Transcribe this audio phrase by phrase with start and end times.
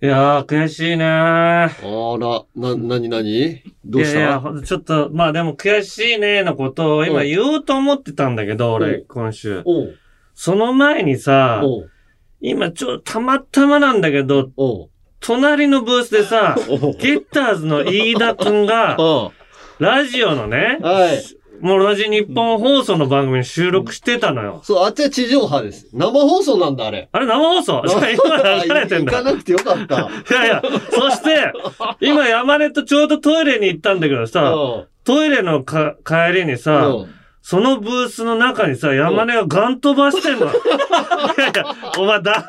[0.00, 1.68] いやー、悔しいねー。
[1.70, 3.62] あら、な、なになに？
[3.84, 4.18] どうした？
[4.20, 9.64] いやいや、ちょっと、まあでも悔しいねーのことを今うん言おうと思ってたんだけど、う俺ん、今週。
[10.34, 11.64] その前にさ、
[12.40, 14.50] 今ちょ、たまたまなんだけど、
[15.18, 16.54] 隣のブースでさ。
[17.00, 19.30] ゲッターズの飯田くんが、あ
[19.80, 21.37] ラジオのね、はい。
[21.60, 24.60] もう同じ日本放送の番組に収録してたのよ。
[24.64, 25.88] そう、あっちは地上波です。
[25.92, 27.08] 生放送なんだ、あれ。
[27.10, 27.82] あれ生放送？
[27.86, 28.02] 今
[28.64, 29.12] 流れてんだ。
[29.12, 29.96] 行かなくてよかった。
[30.00, 30.00] い
[30.32, 31.52] やいや、そして、
[32.00, 37.17] 今山根とちょうどトイレに行ったんだけどさ、うトイレのか帰りにんさ、うん
[37.48, 40.48] そのブースの中にさ、山根がガン飛ばしてんの。
[40.48, 40.50] い
[41.38, 41.64] やいや、
[41.96, 42.46] お前だ、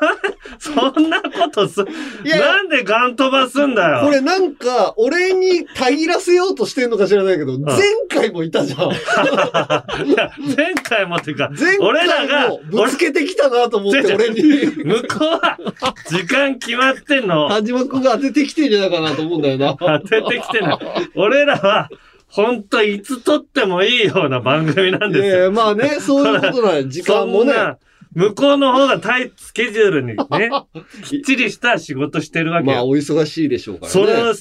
[0.58, 1.82] そんなことす、
[2.22, 4.04] なんでガン飛ばすんだよ。
[4.04, 7.78] これなんか、俺にたぎらせようとしてんのか知らないけど、前
[8.10, 8.90] 回もいたじゃん。
[10.06, 14.42] いや、前回もっていうか、前俺らがぶつけてきたなと思って、俺俺に。
[14.84, 15.56] 向こうは、
[16.10, 17.48] 時間決まってんの。
[17.56, 19.74] 田島くんが当ててきてんじゃないかなと思うんだよな。
[19.78, 20.78] 当ててきてない。
[21.14, 21.88] 俺らは、
[22.30, 25.24] ほんといつ撮ってもいいような番組なんですよ。
[25.24, 27.52] いやいやまあね、そういうことなん時間もね。
[28.12, 30.16] 向こうの方がタイスケジュールにね、
[31.04, 32.88] きっちりした仕事してるわけまあ、よ。
[32.88, 33.92] お忙しいでしょうからね。
[33.92, 34.34] それを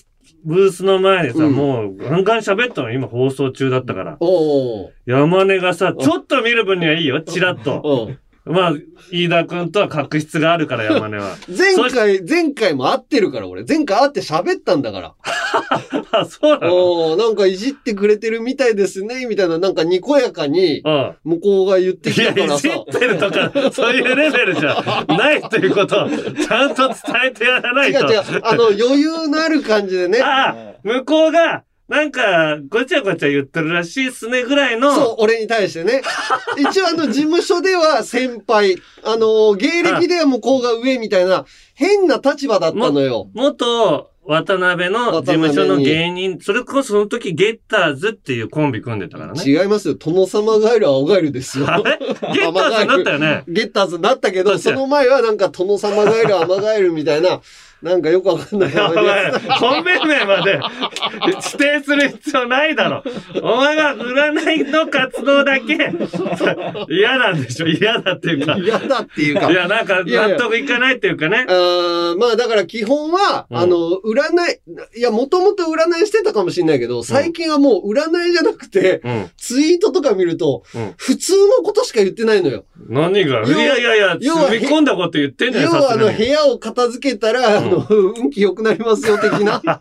[0.44, 4.18] ブースの前にさ、うんもうガンガン喋ったの今放送中だったから。
[4.20, 8.12] おう山根がさ、ちょっと見る分にはいいよ、チラッと。
[8.46, 8.74] まあ、
[9.12, 11.36] 飯田くんとは確執があるから、山根は。
[11.48, 13.64] 前回、前回も会ってるから、俺。
[13.68, 15.14] 前回会って喋ったんだから。
[16.12, 17.16] あ、そうなの？
[17.18, 21.16] なんかいじってくれてるみたいですね、みたいな、なんかにこやかに、うん。
[21.24, 22.98] 向こうが言っていや、きたからさいじ。
[22.98, 26.96] ってるとか、そういうレベルじゃないっていうことを、ちゃんと伝
[27.28, 28.00] えてやらないと。
[28.00, 28.22] 違う違う。
[28.44, 30.22] あの、余裕のある感じでね。
[30.22, 36.02] ああ、向こうが、なんか、ごちゃごちゃ言ってるらしいっすねぐらいの、そう、俺に対してね。
[36.58, 43.30] 一応あの、事務所では先輩、あの、芸歴では向こうが上みたいな、変な立場だったのよ。
[43.34, 49.42] 元渡辺の事務所の芸人、それこそその時ゲッターズっていうコンビ組んでたからね。
[49.44, 49.96] 違いますよ。
[49.96, 51.66] 殿様ガエル、青ガエルですよ。
[51.68, 51.98] あれ？
[51.98, 52.06] ゲ
[52.46, 53.44] ッターズになったよね。
[53.50, 57.42] ゲッターズになったけど、その前はなんか殿様ガエル、アマガエルみたいな、
[57.82, 60.60] なんかよくわかんない名 お前コンビ名まで
[61.28, 63.04] 指定する必要ないだろ。
[63.42, 65.78] お前が占いの活動だけ
[66.90, 67.68] 嫌なんでしょ？
[67.68, 68.58] 嫌だっていうか。
[68.58, 69.54] 嫌だっていうかい。
[69.56, 71.46] や、なんかいやいや納得いかないっていうかね。
[71.48, 79.30] あーまあだから基本は、うんあの、占い、いや、もともと占いしてたかもしれないけど、最近はもう占いじゃなくて、うん。
[79.38, 82.66] ツイートとか見ると、うん普通のことしか言ってないのよ。
[82.88, 83.44] 何が？
[83.44, 84.26] いやいやいや、積
[84.66, 86.12] み込んだこと言ってんじゃん、要はあの。
[86.12, 89.62] 部屋を片付けたら、あの、運気良くなりますよ、的な。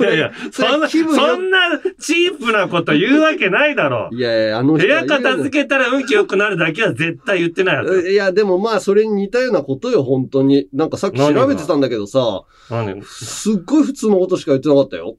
[0.00, 4.08] いやいや、そんな、そんなチープなこと言うわけないだろ。
[4.12, 7.84] いやいや、あの部屋片付けたら運気良くなるだけは絶対言ってない。
[8.12, 10.68] いや、でもまあ、それに似たようなことよ、本当に。
[10.72, 15.16] なんかさっき調べてたんだけどさ、何すっごい普通のことしか言ってなかったよ。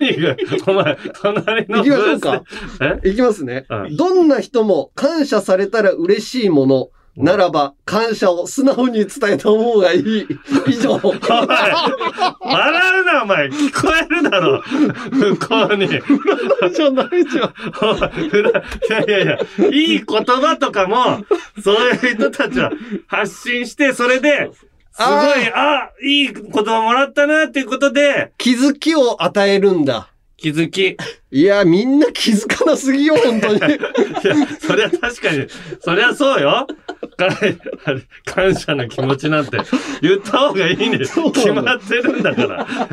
[0.00, 0.36] 何が？
[0.66, 3.00] お前、隣の行きましょうブかースで？
[3.04, 3.10] え？
[3.10, 3.66] いきますね。
[3.70, 6.88] うんどんな人も感謝されたら嬉しいもの。
[7.16, 10.26] ならば、感謝を素直に伝えた方がいい。
[10.68, 10.92] 以上。
[10.92, 11.18] お前、
[12.40, 13.48] 笑うな、お前。
[13.48, 14.62] 聞こえるだろ。
[15.10, 15.88] 向こうに。
[15.88, 17.54] じゃないじゃん。
[17.82, 18.52] お前裏い
[18.88, 19.38] やいやいや、
[19.70, 21.24] いい言葉とかも、
[21.62, 22.70] そういう人たちは
[23.08, 24.50] 発信して、それで、
[24.92, 30.10] すごい、あいい言葉もらったなっていうことで、気づきを与えるんだ。
[30.40, 30.96] 気づき。
[31.30, 33.58] いや、みんな気づかなすぎよ、本当に。
[33.60, 33.68] いや、
[34.58, 35.46] そりゃ確かに、
[35.80, 36.66] そりゃそうよ。
[37.16, 37.28] か
[38.24, 39.58] 感謝の気持ちなんて
[40.00, 41.04] 言った方がいいね。
[41.04, 42.66] そう決まってるんだから。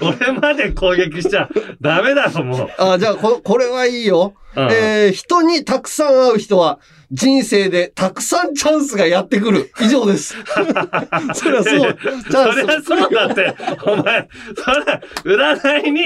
[0.00, 1.48] 俺まで攻撃しちゃ
[1.80, 2.68] ダメだろ、もう。
[2.78, 4.34] あ、じゃあこ、これはいいよ。
[4.56, 9.70] うんえー、人にたくさん会う人は、人生でたくさんチャンスがやってくる。
[9.80, 10.34] 以上です。
[11.34, 11.94] そりゃそう。
[11.94, 14.28] チャンスそりゃそうだって、お前、
[15.24, 16.02] それ、占いに、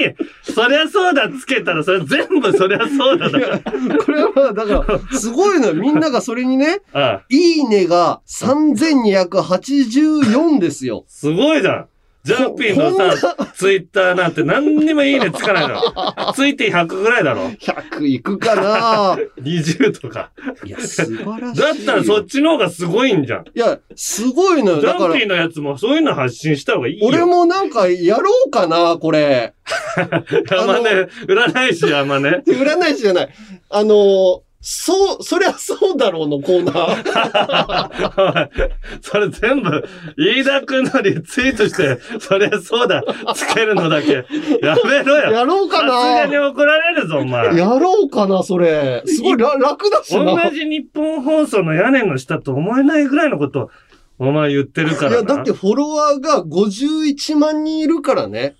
[0.53, 3.59] そりゃそうだつけたら、それ全部そりゃそうだだから。
[3.59, 5.73] これはまあ、だから、すごいのよ。
[5.73, 11.05] みんながそれにね、 ああいいねが3284ですよ。
[11.07, 11.87] すごいじゃん。
[12.23, 15.81] ジャンピーのさ、ツイッターなんて何にもいいねつかないの。
[16.33, 17.47] ついて100ぐらいだろ。
[17.47, 20.31] 100いくかな 20とか。
[20.65, 21.61] いや、素晴らしい。
[21.61, 23.45] だったらそっちの方がすごいんじゃん。
[23.53, 24.79] いや、すごいのよ。
[24.79, 27.07] ジャンピー、のやつもそういうの発信した方がいいよ。
[27.07, 29.53] 俺もなんかやろうかな、これ。
[30.49, 30.89] 山根、
[31.27, 32.29] 占い師山根。
[32.47, 33.29] 占い師じゃない。
[33.69, 38.49] あのーそう、そりゃそうだろうのコーナー。
[39.03, 39.83] それ全部、
[40.17, 43.03] 飯田くんのリツイートして、そりゃそうだ、
[43.35, 44.25] つけるのだけ。
[44.61, 45.31] やめろよ。
[45.31, 46.47] やろうかさすがにな。
[46.47, 47.57] 怒られるぞ、お前。
[47.57, 49.03] やろうかな、それ。
[49.05, 50.23] すごいら楽だしな。
[50.23, 53.69] 同じ日本放送の屋根の下と思えないぐらいのこと
[54.17, 55.17] お前言ってるからな。
[55.17, 58.55] いや、だってフォロワーが51万人いるからね。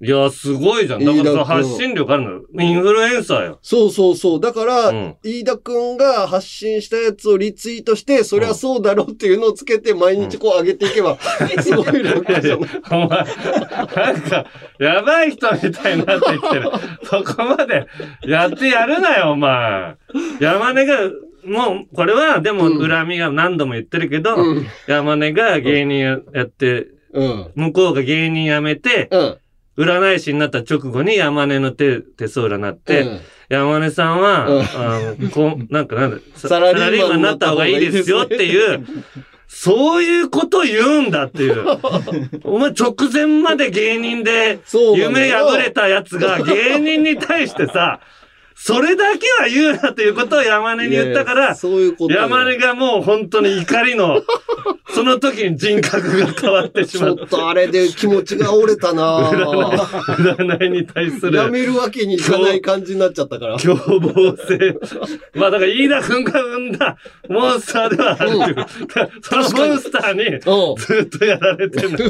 [0.00, 1.04] いや、すごいじゃん。
[1.04, 2.62] だから発信力あるの。
[2.62, 3.58] インフルエンサーよ。
[3.62, 4.40] そうそうそう。
[4.40, 11.18] だから、うん飯田くんが発信したやつをリツイートして、そりゃそうだろうっていうのをつけて毎日こう上げていけば、
[11.60, 14.46] すごい楽じゃないお前、なんか、
[14.78, 16.70] やばい人みたいになってきてる。
[17.02, 17.86] そこまで
[18.24, 19.96] やってやるなよ、お前。
[20.40, 20.94] 山根が、
[21.44, 24.66] もう、これは、でも、うん恨みが何度も言ってるけど、うん。
[24.86, 27.52] 山根が芸人ややって、うん。
[27.54, 29.38] 向こうが芸人辞めて、うん。
[29.78, 33.20] 占い師になった直後に山根の手、手相占って、うん。
[33.48, 34.60] 山根さんは、うん。
[34.60, 38.84] あのこうなんかなんだ、 さサラリーマンになった方がいいですよっていう、
[39.46, 41.64] そういうこと言うんだっていう。
[42.42, 44.58] お前直前まで芸人で
[44.96, 45.46] 夢よ。
[45.46, 48.00] 破れたやつが芸人に対してさ、
[48.60, 52.20] それだけは言うなということを山根に言ったかいやいやら、そういうことよ。
[52.22, 54.20] 山根がもう本当に怒りの、
[54.92, 57.18] その時に人格が変わってしちまう。
[57.20, 61.36] ょっとあれで気持ちが折れたなぁ占いに対する。
[61.36, 63.56] やめるわけにいかない感じになっちゃったから。
[63.58, 64.76] 凶暴性。
[65.34, 66.96] まあだから飯田くんが生んだ
[67.28, 68.66] モンスターではあるけど、
[69.22, 70.76] そのモンスターにうん。
[70.76, 71.98] ずっとやられてるの。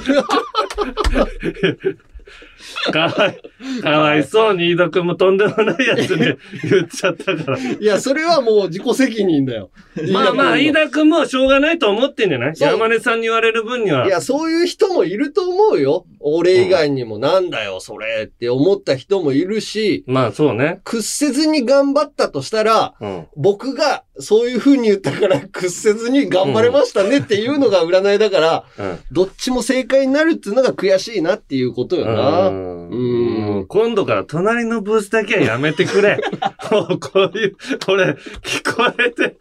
[2.93, 7.59] かわい、かわいそうに飯田くんもとんでもないやつに言っちゃったから。
[7.59, 9.71] いや、それはもう自己責任だよ。
[10.13, 12.57] まあまあ、飯田くんもしょうがないと思ってんじゃない？
[12.57, 14.07] そう山根さんに言われる分には。
[14.07, 16.05] いや、そういう人もいると思うよ。
[16.21, 20.81] 俺以外にもなんだよ、それって思った人もいるし、まあそうね。
[20.85, 23.27] 屈せずに頑張ったとしたら、うん。
[23.37, 28.99] 僕がそういう風に言ったから屈せずに頑張れましたねっていうのが占いだから、うん。
[29.13, 32.51] どっちも正解になるっていうのが悔しいなっていうことよな。
[32.59, 36.19] うんうんもう今度から隣のブースだけはやめてくれ。
[36.71, 39.37] もうこういう、これ、聞こえて、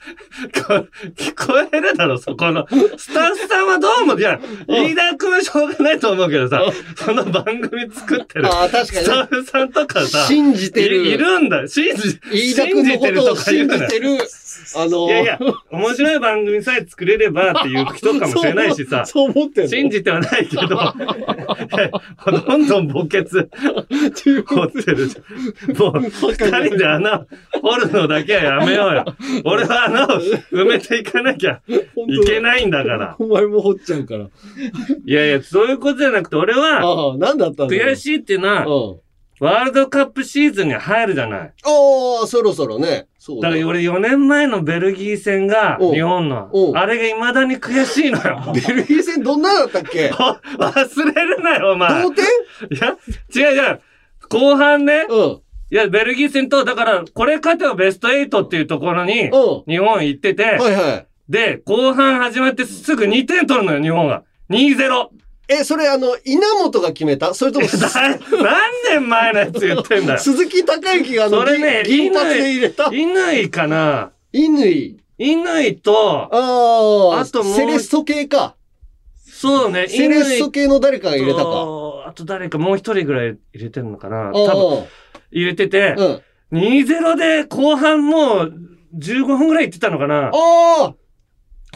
[0.66, 2.68] こ聞こえるだろ、そこの。
[2.98, 6.64] スタッフさんはどうも、いや、飯田君はしょうがないと思うけどさ、
[6.96, 8.46] その番組作ってる。
[8.48, 10.08] スタにッフさんとかね。
[10.08, 11.06] さ、信じてる。
[11.06, 11.68] いいるんだ。
[11.68, 14.18] 信じ、飯田君のことを信じてる。
[14.76, 15.40] あのいやいや、
[15.72, 20.68] 面白い番組さえ作れればっていう人かもしれないしさ、 そう思って信じてはないけど、
[22.48, 23.44] どんどん墓穴
[24.44, 25.10] 掘ってる。
[25.78, 27.26] もう、二人で穴
[27.62, 29.06] 掘るのだけはやめようよ。
[29.46, 30.08] 俺は穴を
[30.52, 33.16] 埋めていかなきゃいけないんだから。
[33.20, 34.28] お前も掘っちゃうから。
[35.06, 37.96] いやいや、そういうことじゃなくて、俺は、ああ、なんだったんだ悔い。
[37.98, 39.07] しいっていうのは、うん。
[39.40, 41.40] ワールドカップシーズンに入るじゃない。
[41.42, 43.08] ああ、そろそろね。
[43.20, 43.50] そうだ。
[43.50, 48.42] だから俺4年前のベルギー戦が、おう日本のお、うあれが未だに悔しいのよ。
[48.68, 50.10] ベルギー戦どんなだったっけ？
[50.58, 52.02] 忘れるなよ、お前。
[52.04, 52.26] 同点？
[52.26, 52.98] いや、
[53.52, 53.82] 違う違う。
[54.30, 55.40] 後半ね、うん。
[55.70, 59.64] いや、ベルギー戦と、だから、これ勝てばベスト8っていうところに、うん。
[59.68, 61.08] 日本行ってて、はいはい。
[61.30, 64.24] で、後半始まってすぐ2点取るのよ、日本が。
[64.50, 65.08] 2-0。
[65.50, 67.34] え、それあの、稲本が決めた？
[67.34, 68.20] それとも、 だ何
[68.90, 70.20] 年前のやつ言ってんだよ。
[70.20, 72.90] 鈴木孝之があの、それね銀銀髪で入れた？
[72.92, 74.12] 乾かな？
[74.34, 74.98] 乾。
[75.20, 78.56] 乾と、ああ、あともうセレッソ系か。
[79.26, 81.44] そうね、セレッソ乾系の誰かが入れたか。
[81.44, 84.86] と、あと誰かもう一人ぐらい入れてんのかなあ多分あ
[85.32, 86.22] 入れてて、うん。
[86.52, 88.54] 2-0で後半もう
[88.98, 90.94] 15分ぐらい行ってたのかなああ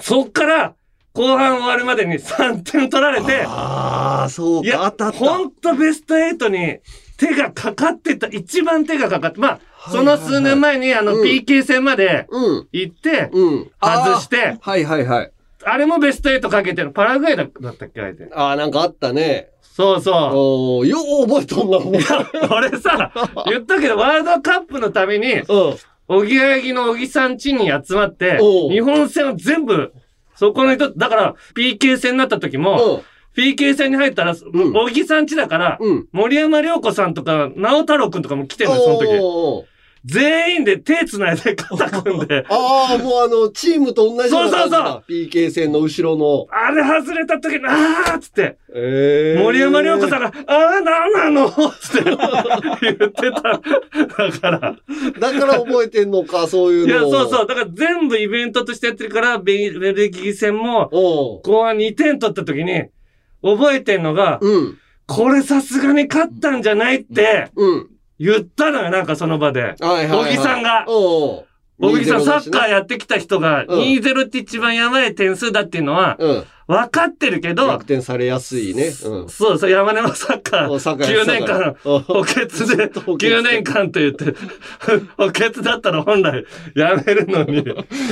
[0.01, 0.75] そっから
[1.13, 5.17] 後半終わるまでに3点取られて、ああ、そういや、か、あったあった。
[5.17, 6.79] ほんとベスト8に
[7.17, 12.67] 手がかかってた、一番手がかかって、まあ、その数年前にあのうん PK 戦までうん。
[12.71, 13.71] 行って、うん。
[13.81, 15.31] 外して、はいはいはい。
[15.63, 16.91] あれもベスト8かけてる。
[16.91, 18.29] パラグアイだだったっけ相手。
[18.33, 19.50] ああ、なんかあったね。
[19.62, 20.12] そうそ
[20.79, 22.01] おーよう覚えとんな、お前。
[22.01, 22.03] う。
[22.51, 23.12] 俺さ、
[23.47, 25.75] 言ったけど、ワールドカップのために、うん。
[26.07, 29.93] おぎやはぎの小木さん家に集まってお、う日本戦を全部、
[30.41, 33.03] そこの人、だから、PK 戦になった時も、
[33.38, 35.77] PK 戦に入ったら、ん小木さん家だから。
[36.12, 39.67] 森山良子さんとか、直太朗くんとかも来てんのよ、その時。
[40.03, 45.03] 全員で手繋いで肩組んで、 ああ、もうあの、チームと同じようそうそうだ。
[45.08, 46.48] PK 戦の後ろの。
[46.50, 52.10] あれ外れた時に、あーっつって、え森山良子さんが、あーなんなのつって
[52.81, 53.41] 言ってた。
[53.41, 53.62] だ
[54.39, 54.75] から、
[55.20, 56.93] だから覚えてんのか、そういうの。
[56.93, 57.48] いや、そうそう。
[57.48, 61.48] だから全部イベントとしてやってるから、ベベルギー戦も、う。
[61.48, 62.86] 後半2点取った時に、
[63.43, 64.77] 覚えてんのが、うん。
[65.08, 67.88] これさすがに勝ったんじゃないってうん。
[68.21, 69.75] 言ったのよ、なんかその場で。
[69.79, 70.85] 小木さんが。
[70.87, 71.47] 小
[71.79, 73.79] 木さん、2-0サッカーやってきた人が、うん。
[73.79, 76.43] 2-0って一番やばい点数だっていうのは、うん。
[76.71, 78.93] 分かってるけど逆、転されやすいね。
[79.03, 79.29] うん。
[79.29, 82.47] そうそう、山根もサッカー9年間、 補欠
[82.77, 84.33] で、 と補欠で9年間と言って、
[85.17, 87.65] 補欠だったら本来やめるのに、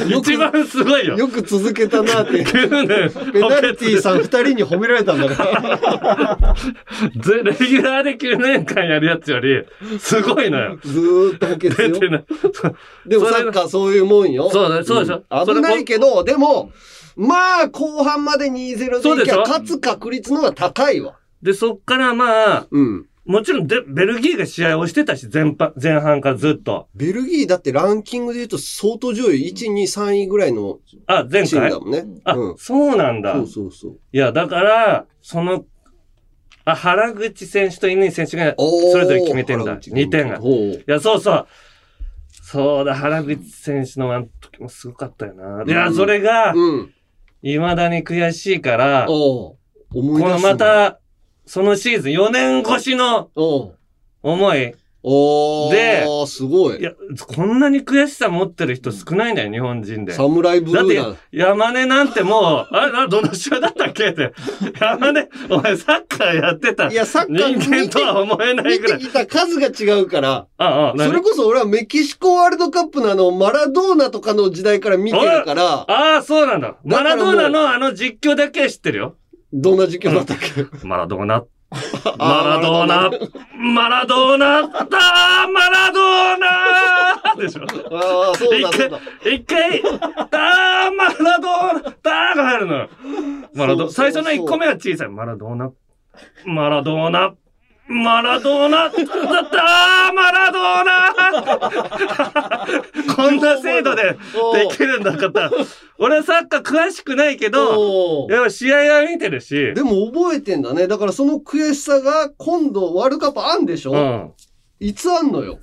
[0.09, 1.15] 一番すごいよ。
[1.15, 2.43] よく続けたなって。
[2.43, 6.55] 9年ペ補ナルティさん二人に褒められたんだから。
[7.15, 9.63] で、レギュラーで9年間やるやつより、
[9.99, 10.77] すごいのよ。
[10.83, 11.75] ずーっと補欠よ。
[11.75, 12.25] 出てない。
[13.05, 14.49] でもサッカーそういうもんよ。
[14.51, 16.73] そうだそうでしょ危ないけど、でも、
[17.19, 21.19] まあ、後半まで2-0でいきゃ勝つ確率の方が高いわ。
[21.41, 23.05] で、そっからまあ、うん。
[23.25, 26.87] もちろんでベルギーが試合をしてたし、前半、前半からずっと。
[26.95, 31.47] ベルギーだってランキングで言うと相当上位1、2、3位ぐらいのあ、前回？
[31.47, 32.05] チームだもんね。
[32.23, 32.57] あ、うん。
[32.57, 33.33] そうなんだ。
[33.35, 33.99] そうそうそう。
[34.13, 35.65] いや、だから、その、
[36.65, 41.47] あ、原口選手と乾選手が、それぞれ決めてんだ原口二点がいや、そうそう。
[42.31, 45.63] そうだ、原口選手のあの時もすごかったよな。
[45.67, 46.93] いや、うんそれが、うん。
[47.41, 49.57] 未だに悔しいから、思
[49.93, 50.99] い出すのま、た、
[51.45, 53.29] そのシーズン、4年越しの
[54.21, 54.75] 思い。
[55.01, 56.79] おーで、すごい。
[56.81, 56.91] いや、
[57.25, 60.11] こんなに悔しさ持ってる人少ないんだよ、日本人で。
[60.11, 64.09] サムライブルだってーだ。、山根なんてもう、あれ、な、どの試合だったっけ？
[64.09, 64.33] って。
[64.77, 68.99] 山根、お前サッカーやってたいや、サッカー人間とは思えない見ぐらい。
[68.99, 71.07] てきた数が違うから、ああ、何？
[71.07, 76.75] それこそ俺はメキシコワールドカップのあの、マラドーナとかの時代から見てるから、ああ、そうなんだ。
[76.83, 79.15] マだからもうラドーナのあの実況だけは知ってるよ。
[79.53, 80.85] どんな実況だったっけ？
[80.85, 81.45] マラドーナ。
[82.17, 83.11] マラドーナ。
[83.55, 84.61] マラドーナ。
[84.63, 87.63] だーマラドーナでしょ。
[87.95, 88.99] ああ、そうだそうだ。
[89.29, 91.81] 一回、だーマラドーナ。
[91.81, 92.89] だーが入るのよ。
[93.53, 95.09] マラド最初の一個目は小さい。
[95.09, 95.71] マラドーナ。
[96.45, 97.35] マラドーナ。
[97.91, 98.83] マラドーナ。
[98.83, 102.67] だったーマラドーナ。
[103.15, 104.17] こんな精度でで
[104.77, 105.51] きるんだった。
[105.97, 109.73] 俺サッカー詳しくないけど、おーやっぱ試合は見てるし。
[109.73, 110.87] でも覚えてんだね。
[110.87, 114.33] だからその悔しさが今度ワールドカップあんでしょ、うん。
[114.79, 115.57] いつあんのよ？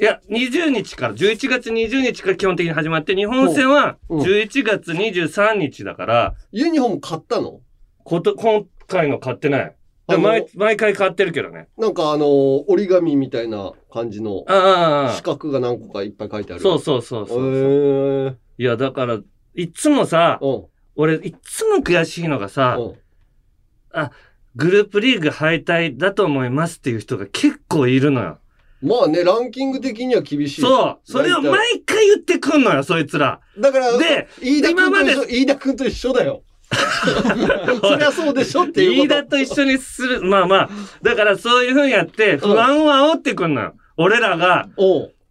[0.00, 7.60] いや、20日から、11月20日から基本的に始まって、日本戦はうん11月23日だから、ユニフォーム買ったの？
[8.02, 9.74] こと、今回の買ってない。
[10.16, 11.68] 毎毎回買ってるけどね。
[11.76, 12.26] なんかあの、
[12.70, 16.62] 折り紙みたいな感じのああ四角が何個かいっぱい書いてある。
[16.62, 18.38] そうそうそうそう。
[18.56, 19.18] いや、だから、
[19.54, 20.64] いつもさ、うん。
[20.96, 24.10] 俺、いつも悔しいのがさ、うん。
[24.56, 28.38] グループリーグ敗退だと思いますっていう人が結構いるのよ。
[28.80, 30.60] まあね、ランキング的には厳しい。
[30.60, 30.98] そう。
[31.04, 33.40] それを毎回言ってくんのよ、そいつら。
[33.58, 36.42] だから、で、飯田君今までと一緒、飯田君と一緒だよ。
[37.82, 39.14] そりゃそうでしょっていうこと。
[39.14, 40.22] 飯田と一緒にする。
[40.22, 40.70] まあまあ。
[41.02, 43.74] だからそういう風にやって、不安を煽ってくんのよ。
[43.96, 44.68] 俺らが。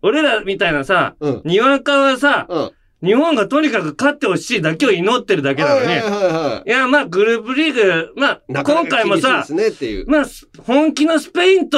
[0.01, 1.41] 俺らみたいなさ、うん。
[1.46, 2.72] にわかはさ、うん。
[3.04, 5.88] 日本がとにかく勝ってほしいだけを祈ってるだけなのに。
[5.88, 9.46] はいはいはいはいや、まあ、グループリーグ、まあ、なかな今回もさ。
[10.08, 10.25] まあ、
[10.63, 11.77] 本気のスペインと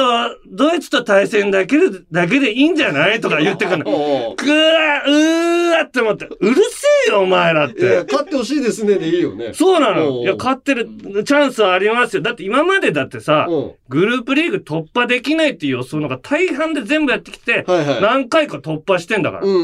[0.50, 3.90] ドイツと対戦だけで、だけでいいんじゃないとか言ってくるの。
[3.90, 8.12] おうぐわうーわって思って、うるせえよ、お前らっいや、て。
[8.12, 9.52] 勝ってほしいですねでいいよね。
[9.52, 10.22] そうなの。
[10.22, 10.88] いや、勝ってる
[11.24, 12.22] チャンスはありますよ。
[12.22, 13.72] だって今までだってさ、うん。
[13.90, 18.00] グループリーグ突破できないっていう予想のが大半で全部やってきて、はいはい。
[18.00, 19.42] 何回か突破してんだから。
[19.44, 19.56] うんう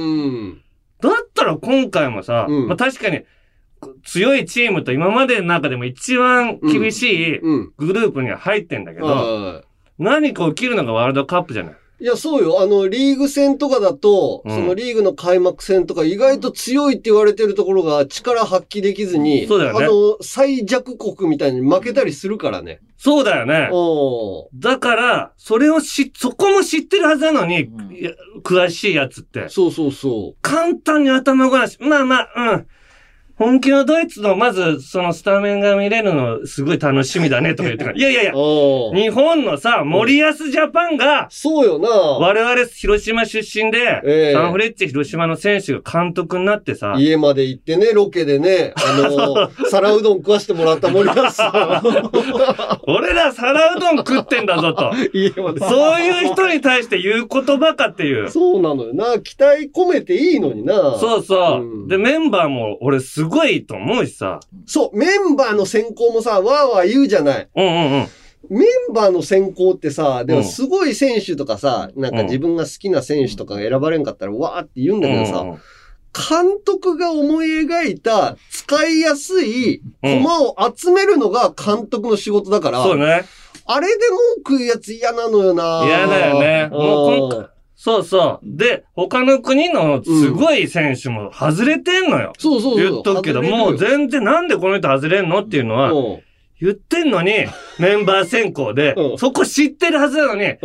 [0.48, 0.62] ん。
[1.00, 3.24] だったら今回もさ、うんまあ確かに
[4.04, 7.72] 強いチームと今までの中でも一番厳しいうん。
[7.76, 9.62] グループには入ってんだけど、は
[9.98, 11.76] 何か起きるのがワールドカップじゃない。
[12.00, 12.04] い？
[12.04, 12.60] いや、そうよ。
[12.60, 22.80] あの、リーグ戦とかだと、うんそのリーグの開幕戦とか意外と強いって言われてるところが力発揮できずに、そうだよねあの、最弱国みたいに負けたりするからね。
[22.98, 23.68] そうだよね。
[24.54, 27.86] だから、それをし、そこも知ってるはずなのに、うん
[28.42, 31.78] 詳しいやつって、そうそうそ簡単に頭ごなし。
[31.80, 32.66] まあまあ、うん。
[33.38, 37.96] 本気のドイツの、まず、そのスタメンが見れるの、すごい楽しみだね、とか言ってから。
[37.98, 41.88] いやいやいうや、日本のさ、森保ジャパンが、そうよな。
[41.90, 51.82] 我々広島出身で、ええサンフレッチェ広島の選手が監督になってさ、家まで行ってね、ロケでね、あの、 皿うどん食わしてもらった森保さ
[52.88, 54.92] 俺ら皿うどん食ってんだぞと。
[54.94, 55.10] ん。
[55.12, 55.60] 家まで。
[55.60, 58.30] そういう人に対して言う言葉かっていう。
[58.30, 59.18] そうなのよな。
[59.18, 60.96] 期待込めていいのにな。
[60.98, 61.62] そうそう。
[61.62, 64.40] うんで、メンバーも俺すごいと思うしさ。
[64.66, 67.48] そう、メンバーの選考もさ、わーわー言うじゃない。
[67.54, 68.08] うんうんうん。
[68.48, 75.58] メンバーの選考ってさ、でもうんすごい選手とかさ、なんかうん自分が好きな選手とかが選ばれんかったら、わーって言うんだけどさ、うんうん
[76.16, 83.26] 監督が思い描いた使いやすい駒を集めるのが監督の仕事だから、そうね。
[83.66, 84.04] あれで
[84.36, 86.68] 文句言うやつ嫌なのよな嫌だよね。
[86.70, 88.46] もう今そうそう。
[88.56, 92.32] で、他の国のすごい選手も外れてんのよ。
[92.38, 92.90] そうそうそう。
[92.90, 96.22] 言っとくけど、もう全然なんでこの人外れんのっていうのは、然。
[96.58, 97.32] 言ってんのに、
[97.78, 100.42] メンバー選考でう、んそこ知ってるはずなのに。
[100.42, 100.58] え、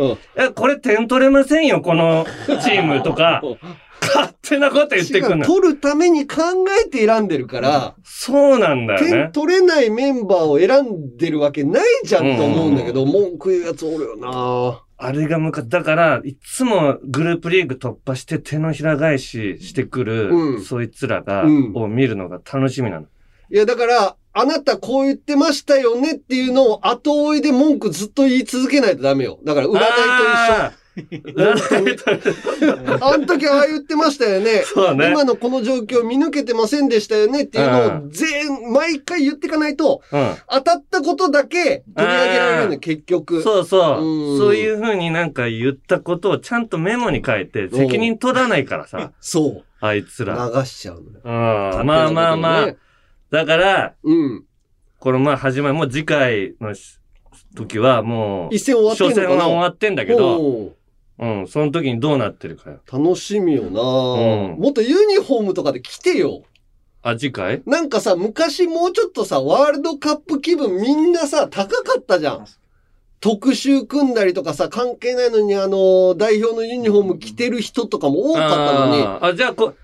[0.54, 2.26] これ点取れませんよ、この
[2.62, 3.42] チームとか、
[4.00, 5.44] 勝手なこと言ってくんのよ。
[5.44, 6.42] 取るために考
[6.82, 9.30] えて選んでるから、そうなんだよ点ね。
[9.34, 23.06] 取れないメンバーを選んでるわけないじゃんと思うんだけど、文句言うやつおるよなあれがむか、だから、いつもグループリーグ突破して手のひら返ししてくる、うんそいつらが、うんを見るのが楽しみなの。
[23.50, 29.40] いや、だから、あなたこう言ってましたよねっていうのを後追いで文句ずっと言い続けないとダメよ。
[29.44, 30.81] だから占いとあー占いと一緒。
[33.00, 34.62] あの時ああ言ってましたよね。
[34.66, 35.10] そうね。
[35.10, 40.34] 今のこの状況見抜けてませんでしたよねっていうのを全、毎回言っていかないと、うん。
[40.50, 43.42] 当たったことだけ取り上げられるのよ、結局。
[43.42, 44.04] そうそう。
[44.04, 49.64] うんそういうふうになんか言ったことをちゃんとメモに書いて、責任取らないからさ、そう。
[49.80, 50.50] あいつら。
[50.54, 51.20] 流しちゃうのよ。
[51.24, 51.86] うん。
[51.86, 52.74] まあまあまあ。
[53.30, 54.44] だから、うん。
[54.98, 56.98] このまあ始まり、もう次回のし
[57.54, 60.74] 時はもう、一戦終わってん初のかな戦は終わってんだけど、
[61.18, 62.80] うん、その時にどうなってるかよ。
[62.90, 66.42] 楽しみよな、うんもっとユニフォームとかで来てよ。
[67.02, 67.62] あ、次回？
[67.66, 72.46] なんかさ、昔もうちょっとさ、ワールドカップ気分みんなさ、高かったじゃん。
[73.20, 79.02] 特集組んだりとかさ、関係ないのにあの、代表のユニフォーム着てる人とかも多かったのに。
[79.02, 79.74] あーあ、じゃあこ、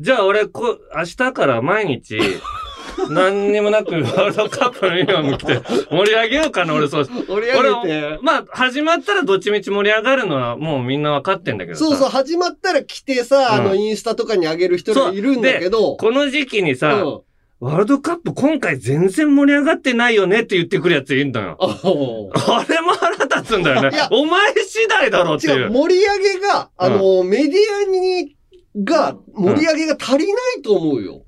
[0.00, 2.18] じゃあ俺、こ、明日から毎日、
[3.08, 7.04] 何にもなくワールドカップのユニフォーム着て盛り上げようかな、俺そう。
[7.04, 8.18] 盛り上げて。
[8.22, 11.84] まあ、始まったらどっちみち盛り上がるのはもうみんなわかってんだけどさ。
[11.84, 15.96] そうそう、始まったら来てさ、あの、うんインスタとかに上げる人がいるんだけど。
[15.96, 17.20] この時期にさ、うん
[17.60, 21.58] ワールドカップ今回全然盛り上がってないよねって言ってくるやついるのよ。
[21.60, 23.90] ああれも腹立つんだよね。
[24.10, 25.70] お前次第だろってい違う、う。
[25.70, 27.54] 盛り上げが、あの、メディ
[27.86, 28.34] アに、
[28.82, 31.20] が、盛り上げが足りないと思うよ。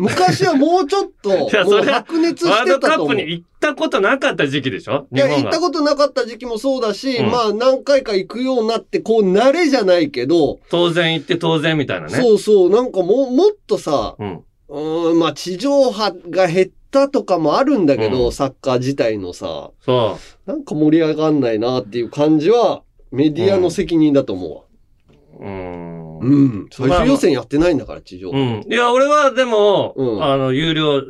[0.00, 3.08] 昔はもうちょっと、 白熱しワールドてたと思う。
[3.08, 5.06] カップに行ったことなかった時期でしょ？
[5.14, 5.46] いや、行。
[5.48, 12.14] ったことなかった時期もそうだし、うんまあ何回か行くようになって、こう慣れじゃないけど、当然行って当然みたいなね。
[12.14, 14.40] そうそう、なんかもう、もっとさ、うん。
[14.70, 24.62] うーん、まあ地上波が減ったとかもあるんだけど、うんサッカー自体のさ、そなんか盛り上がんないなっていう感じは、メディアの責任だと思うわ。
[25.40, 25.44] う。
[25.44, 26.09] うーん。
[26.20, 26.68] うん。
[26.70, 28.38] 最終予選やってないんだから、地上波。
[28.38, 28.72] うん。
[28.72, 31.02] いや、俺はでも、うんあの、有料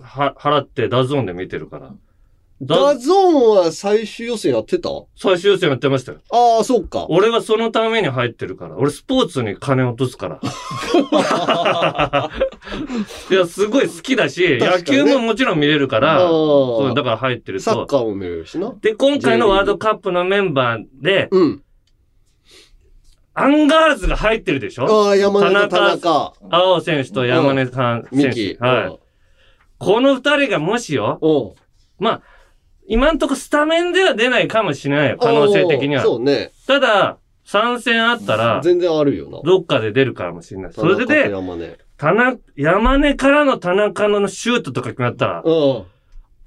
[0.00, 1.94] は払って DAZNで見てるから。
[2.62, 4.88] DAZNは最終予選やってた？
[5.14, 6.20] 最終予選やってましたよ。
[6.30, 7.04] ああ、そっか。
[7.10, 8.78] 俺はそのために入ってるから。
[8.78, 10.40] 俺スポーツに金落とすから。
[13.30, 17.64] いや、すごい好きだし、野球ももちろん見れるから、そうあだから入ってると。
[17.64, 18.74] サッカーも見れるしな。
[18.80, 21.62] で、今回のワールドカップのメンバーで、うん。
[23.38, 24.86] アンガールズが入ってるでしょ？
[25.08, 26.32] ああ、山根と田田中。
[26.50, 28.56] 青選手と山根さん選手。。
[28.58, 28.98] はい。
[29.78, 31.54] この二人がもしよ。
[31.98, 32.22] まあ、
[32.88, 36.02] 今んとこスタメンでは出ないかもしれないよ、可能性的には。
[36.02, 36.52] そうね。
[36.66, 39.40] ただ、参戦あったら、全然あるよな。
[39.44, 40.72] どっかで出るかもしれない。
[40.72, 41.76] それで、山根。
[41.98, 45.84] 田中、山根からの田中のシュートとか決まったら、うん。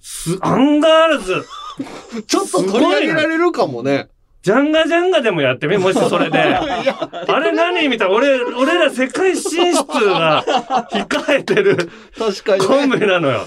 [0.01, 1.45] す、アンガールズ、
[2.25, 4.09] ちょっと取り上げられるかもね。
[4.41, 6.39] ジャンガジャンガでもやってみ、もしそれで。
[6.39, 8.15] あれ何みたいな。
[8.15, 10.43] 俺、俺ら世界進出が
[10.91, 12.97] 控えてる確かコンにね。
[12.99, 13.45] ビなのよ。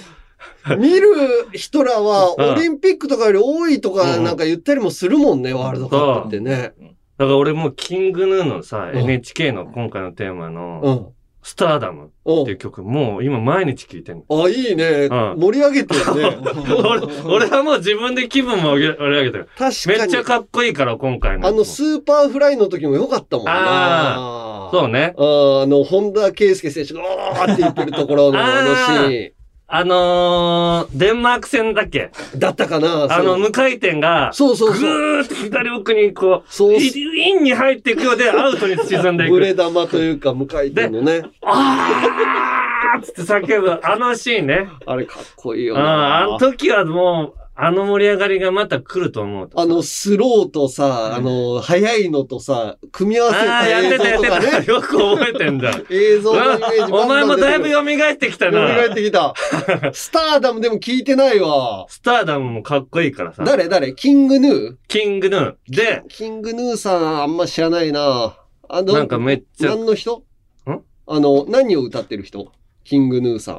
[0.79, 1.09] 見る
[1.53, 6.73] 人らは、うんオリンピックとかより多いとかうんなんか言ったりもするもんね、ワールドカップってね。
[7.19, 11.13] だから俺もう King Gnu のさ、うん NHK の今回のテーマうの、ん。
[11.43, 14.45] Stardom うんっていう曲、もう今毎日聴いてんの。
[14.45, 15.09] あ、いいね。
[15.11, 16.39] うん盛り上げてるね。
[17.27, 19.49] 俺、俺はもう自分で気分も上げ盛り上げてる。
[19.59, 20.23] 確かにめっちゃ。
[20.23, 21.49] かっこいいから、今回の。
[21.49, 23.53] あの、 Superfly の時も良かったもんな。
[23.57, 25.15] あそうね。
[25.19, 29.35] あーあの、本田圭佑選手が、おーって言ってるところのあのシ
[29.75, 32.11] あのー、デンマーク戦だっけ？
[32.37, 34.91] だったかなあの、無回転が、ぐそうそうそう。
[35.21, 39.57] ーって左奥にこう、そうイインに入っていくようでアウトに沈んでい ブレく。
[39.63, 41.23] 玉というか、無回転のね。
[41.43, 44.69] あーっつって叫ぶ、あのシーンね。
[44.85, 46.19] あれかっこいいよな。
[46.19, 49.61] あの時はもう、あの盛り上がりがまた来ると思うと。
[49.61, 54.61] あの、スローとさ、あの、速いのとさ、組み合わせああ、やってたやた映像とかってた。
[54.61, 54.67] ね。
[54.75, 55.71] よく覚えてんだ。
[55.89, 58.95] 映像のイメージお前もだいぶよ蘇ってきたみがえっな。
[58.97, 59.33] てきた。
[59.95, 61.87] スターダムでも聞いてないわ。
[61.89, 63.45] スターダムもかっこいいからさ。
[63.45, 63.95] 誰誰？
[63.95, 64.75] キングヌー？
[64.89, 65.55] キングヌー。
[65.69, 68.35] で、キングヌーさんあんま知らないな。
[68.69, 70.25] あの、なんかめっちゃ、何の人？
[70.69, 70.81] ん？
[71.07, 72.51] あの、何を歌ってる人？
[72.83, 73.57] キングヌーさん。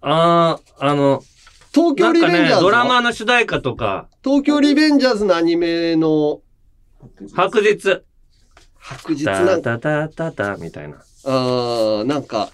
[0.00, 1.22] ああ、あの、
[1.74, 6.40] 東京リベンジャー、ズの、ドラマの主題歌とか、東京リベンジャーズのアニメの？
[7.34, 8.02] 白日。
[8.78, 10.98] 白日なんか、タタタタタみたいな。
[11.24, 12.50] あーなんか、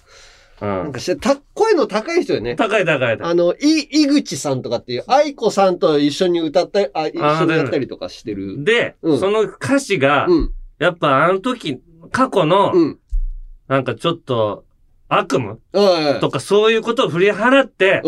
[0.61, 0.99] うんなんか。
[0.99, 2.55] して、た、声の高い人よね。
[2.55, 3.17] 高い高い。
[3.21, 8.63] あの、い、井口さんとかっていう、愛子さんと一緒に歌ったり、あ、一緒にやったりとかしてる。
[8.63, 11.79] で、うんその歌詞が、うん、やっぱあの時、
[12.11, 12.99] 過去の、うん。
[13.67, 14.65] なんかちょっと、
[15.07, 18.01] 悪夢あとかそういうことを振り払って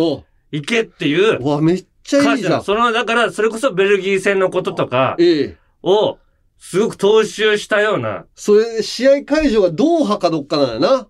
[0.54, 2.34] おいけっていううわ、めっちゃ。
[2.34, 2.64] いいじゃん。
[2.64, 5.58] その、だから、それこそベルギー戦のこととかええ。
[5.82, 6.20] を、
[6.60, 11.08] すごく踏襲したような、それ、試合会場がドーハかどっかなんやな。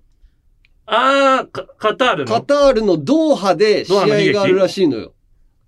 [0.85, 5.13] あー、カカタールカの、タールのドーハで試合があるらしいのよ。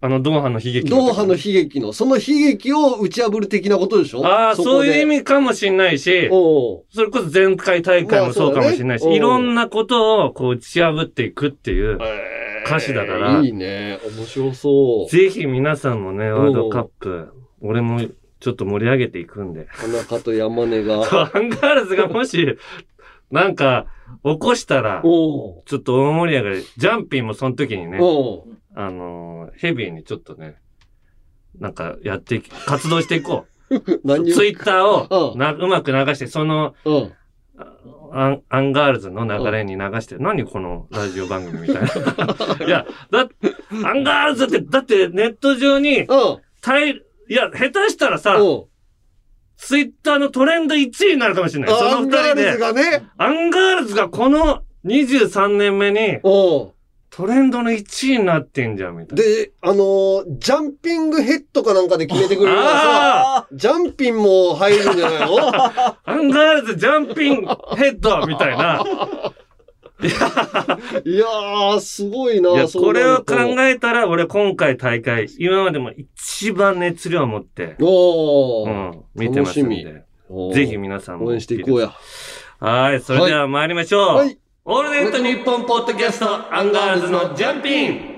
[0.01, 0.89] あの、ドーハの悲劇？
[0.89, 4.25] ドーハの悲劇の、その悲劇を打ち破る的なことでしょ？
[4.25, 5.17] ああ、そういう意味。
[5.19, 11.97] 味かもしんないし、それこそ前回大会もそうかもしれないし、ねいろんなことをこう打ち破っていくっていう、
[12.65, 13.99] 歌詞だからいいね。
[14.17, 15.09] 面白そう。
[15.09, 18.01] ぜひ皆さんもね、ワールドカップ、俺も
[18.39, 19.67] ちょっと盛り上げていくんで。
[19.79, 21.01] 田中と山根が。
[21.33, 22.57] アンガールズがもし、
[23.31, 23.85] なんか、
[24.23, 30.57] 起こしたら、ちょっと大盛り上がり、ジャンピンもその時にね、あのーヘビーにちょっとね、
[31.59, 33.81] なんかやって活動していこう。
[34.03, 37.13] 何ツイッターをうんなうまく流して、その、うん。
[38.17, 41.89] アンアンガールズの流れに流して、何このラジオ番組みたいな。
[42.65, 43.27] いや、だ、
[43.83, 46.37] アンガールズって、だってネット上に、うん。
[46.61, 48.63] タイ、いや、下手したらさ、うん。
[49.57, 51.75] ツイッターのトレンド1位になるかもしれない。
[51.75, 52.57] その二アンガールズ人で。
[52.57, 53.07] がね。
[53.17, 56.71] アンガールズがこの23年目にうん。
[57.15, 59.23] トレンドの1位になってんじゃん、みたいな。
[59.23, 65.37] で、あのージャンピングヘッドかなんかで決めてくれるからさ、あジャンピンも入るんじゃないの？
[65.39, 67.35] あ アンガールズジャンピン
[67.77, 68.83] ヘッドみたいな。
[70.03, 72.49] いやー、すごいな。
[72.51, 78.69] いや、そうこれを考えたら、俺今回大会、今までも一番熱量を持って、おー。
[78.69, 80.03] うん、見てますん楽しで、
[80.53, 81.27] ぜひ皆さんも。
[81.27, 81.93] 応援していこうや。
[82.59, 84.15] はい、それでは参りましょう。
[84.17, 84.37] はい。
[84.67, 88.17] オールナイトニッポッドキャスト、アンガールズのジャンピン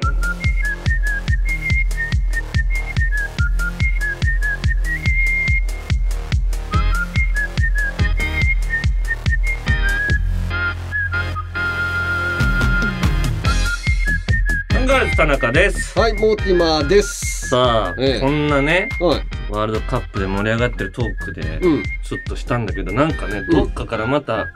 [14.73, 15.99] アンガールズ田中です。
[15.99, 17.49] はい、モーティマーです。
[17.49, 19.21] さあ、ええこんなね、はい。
[19.51, 21.83] ワールドカップで盛り上がってるトークで、うん。
[22.03, 24.47] ちょっとしたんだけど、なんかね、うんどっかからまた、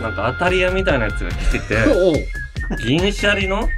[0.00, 1.76] なんか当たり屋みたいなやつが来てて、
[2.84, 3.68] 銀シャリの？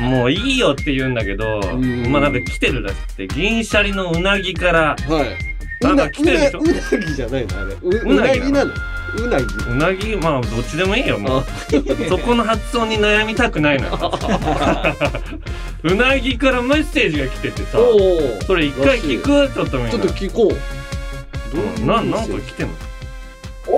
[0.00, 5.84] もういいよって言うんだけど、んまあなんか来てるらしくて、銀シャリのうなぎから、はい。
[5.84, 6.60] なんか来てるでしょ？
[6.60, 6.72] うな、
[7.06, 7.72] ぎじゃないのあれ。
[7.74, 8.72] うううなぎなの？
[9.18, 9.44] うなぎ。
[9.70, 11.40] うなぎ、まあどっちでもいいよ、もう。
[11.40, 11.44] あ、
[12.08, 14.12] そこの発音に悩みたくないのよ。
[15.82, 17.78] うなぎからメッセージが来ててさ。
[18.46, 19.50] それ一回聞く？
[19.54, 19.90] ちょっとみんな。
[19.92, 20.56] ちょっと聞こう。
[21.56, 22.74] うんな、なんか来てんの？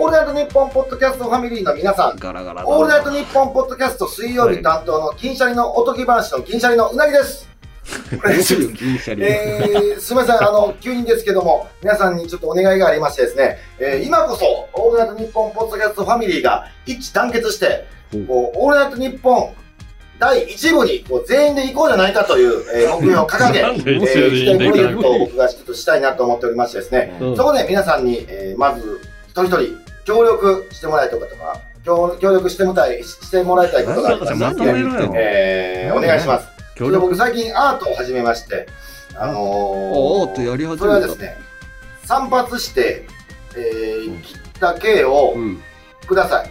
[0.02, 7.48] オールナイトニッポンポッドキャストファミリーの皆さん、ガラガラオールナイトニッポンポッドキャスト水曜日担当の銀シャリのおとぎ話の銀シャリのうなぎです。
[8.12, 17.86] えー、すみません、あの、急にですけども、皆さんにちょっとお願いがありましてですね、えー、今こそ、オールナイトニッポンポッドキャストファミリーが一致団結して、
[18.26, 19.54] こう、オールナイトニッポン
[20.18, 27.36] 第1部にこう全員で行こうじゃないかという、えー、目標を掲げ、えなんでー、一部でいいんだ一大プロジェクトを僕がちょっとしたいなと思っておりましてですね、うん。
[27.36, 35.12] そこで皆さんに、えーまず、一人一人、協力してもらいたいことが、協協力してもらいたい、してもらいたいことがありますまとめろよ。
[35.16, 36.46] えー、お願いします。
[36.46, 38.66] それで協力僕最近アートを始めまして、
[39.14, 41.36] あのー、おーっとやり始めたそれはですね、
[42.04, 43.06] 散髪して、
[43.56, 45.62] えー、切った毛をうん。
[46.06, 46.50] ください。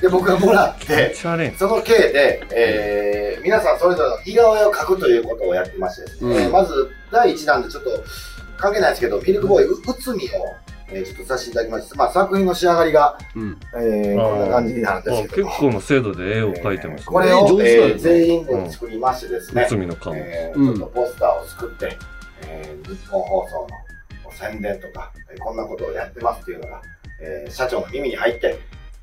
[0.00, 1.14] で、僕がもらって。
[1.58, 7.90] その毛で、えー、皆さんそれぞれの似顔絵を描くということをやってましてね、うんえーまず第1弾でちょっと
[8.56, 10.28] 関係ないですけど、ミルクボーイ、ううつみを、
[10.92, 13.58] えーちょっとさせていただきまして、まあ作品の仕上がりが、うん。
[13.76, 17.04] えー、こんな感じになるんであすけど結構の精度で絵を描いてますね。
[17.06, 20.14] これを、上手だよねえー全員分作りましてですね、内海の顔。
[20.16, 21.96] えうんーちょっとポスターを作って、
[22.46, 23.66] えー日本放送
[24.24, 26.82] の宣伝とか、えーこんなことをやってますっていうのが、
[27.22, 28.58] えー社長の耳に入って、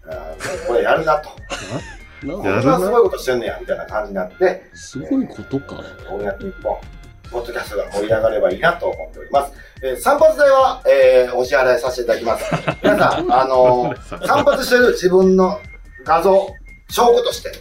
[0.08, 1.30] あーこれやるなと。
[2.24, 5.84] なんやるこんなすごいことしてんねや、みたいな感じになって、すごいことか。
[6.02, 6.62] えーオールナイトニッ
[7.32, 9.54] ポッドキャストが盛り上がればいいなと思っております。
[9.82, 12.46] えー散髪代は、えーお支払いさせていただきます。
[12.84, 15.60] 皆さん、あのー 散髪してる自分の
[16.04, 16.48] 画像、
[16.90, 17.52] 証拠として、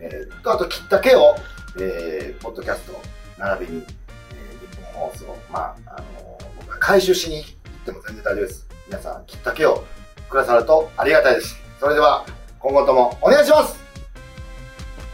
[0.00, 1.36] えーとあと切った毛を、
[1.80, 3.00] えーポッドキャスト
[3.38, 7.50] 並びに、えー日本放送、まあ、あのー僕が回収しに行っ
[7.86, 8.66] ても全然大丈夫です。
[8.88, 9.84] 皆さん、切った毛を
[10.28, 11.56] くださるとありがたいです。
[11.80, 12.24] それでは、
[12.58, 13.81] 今後ともお願いします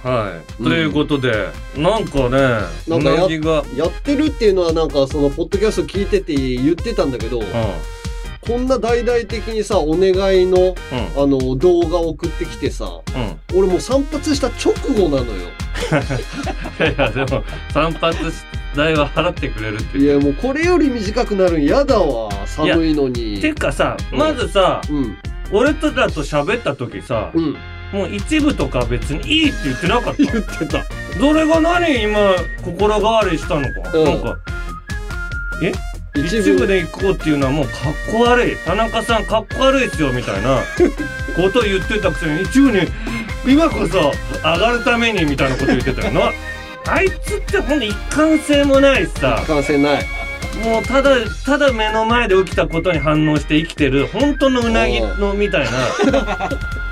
[0.08, 0.62] はい。
[0.62, 2.38] うんということで、なんかね、
[2.86, 3.28] うなんかや
[3.76, 7.44] やってるっていうのはなんかそのポッドキャスト聞いてて言ってたんだけど、うん。
[8.40, 11.22] こんな大々的にさ、お願いの、うん。
[11.22, 13.58] あの、動画送ってきてさ、うん。
[13.58, 15.48] 俺もう散髪した直後なのよ。
[16.80, 18.16] いや、でも、散髪
[18.74, 20.04] 代は払ってくれるっていう。
[20.04, 22.30] いや、もうこれより短くなるん嫌だわ。
[22.46, 23.40] 寒いのに。
[23.40, 25.18] てかさ、まずさ、うん。
[25.52, 27.56] 俺とだと喋った時さ、うん。
[27.92, 30.22] もう一部とか別にいいって言ってなかった？
[30.22, 30.84] 言ってた。
[31.18, 33.90] どれが何今、心変わりしたのか？
[33.94, 34.38] うんなんか、
[36.14, 37.76] 一部で行こうっていうのはもうかっ
[38.12, 38.56] こ悪い。
[38.66, 40.58] 田中さんかっこ悪いっすよ、みたいな
[41.36, 42.80] こと言ってたくせに、一部に、
[43.46, 46.32] 今こそ上がるためにみたいなこと言ってたよな。
[46.90, 50.06] あいつってほんと一貫性もないしさ、完成ない。
[50.64, 51.10] もうただ、
[51.44, 55.70] ただ目の前で起きたことに反応して生きてる、本当のうなぎのみたいな、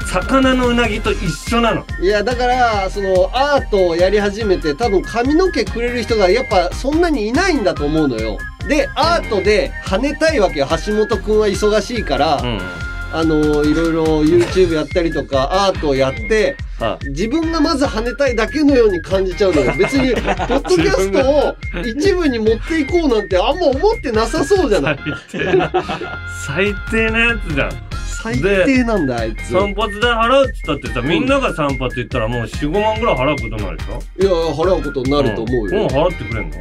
[0.06, 1.84] 魚のうなぎと一緒なの。
[2.00, 8.38] いや、だから、その、アートをやり始めて、多分髪の毛くれる人がやっぱそんなにいないんだと思うのよ。
[8.68, 10.68] で、アートで跳ねたいわけよ。
[10.86, 12.60] 橋本くんは忙しいから、うん。
[13.12, 19.72] あの、いろいろ YouTube やったりとか、アートをやって、あ自分がまず跳ねたいだけのように感じちゃうのよ。
[19.78, 24.98] 別に、ポッドキャストを一部に持っていこうなんてあんま思ってなさそうじゃない
[25.30, 25.72] 最低な、
[26.46, 27.72] 最低なやつじゃん。
[28.22, 29.52] 最低なんだ、あいつ。
[29.52, 34.02] 散髪代払うっつったってさ、みんなが散髪言ったらもう4、5万ぐらい払うことになるでしょ？
[34.20, 35.76] いや、払うことになると思うよ。
[35.76, 36.56] んもう払ってくれんの？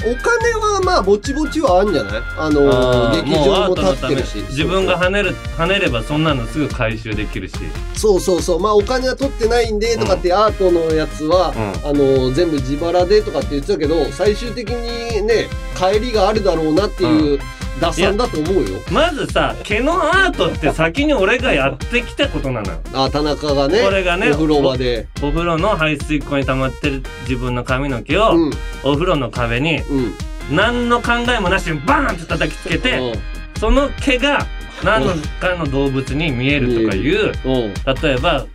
[0.00, 2.22] お金はまあ、ぼちぼちはあんじゃない？
[2.36, 4.36] あのあー劇場も立ってるし。
[4.50, 7.54] 自分が跳ねる、跳ねればそんなのすぐ回収できるし。
[7.96, 8.60] そうそうそう。
[8.60, 11.50] まあ、お金は取ってないんで、とかってアートのやつは、
[11.82, 17.40] うあの、全部自腹でとかって言ってたけど、最終的にね、帰りがあるだろうなっていう、
[17.80, 18.80] 打算だと思うよ。
[18.90, 22.80] まずさ、毛のアートって先に俺がやってきたことなのよ。
[22.92, 25.08] あ、田中がね、これがねお風呂場で。
[25.22, 28.50] お風呂の排水溝に溜まってる自分の髪の毛を、うん、
[28.82, 30.14] お風呂の壁にうん。
[30.50, 33.14] 何の考えもなしにバーンって叩きつけて、
[33.58, 34.46] その毛が
[34.82, 37.32] 何のかの動物に見えるとかいう。
[38.02, 38.46] 例えば、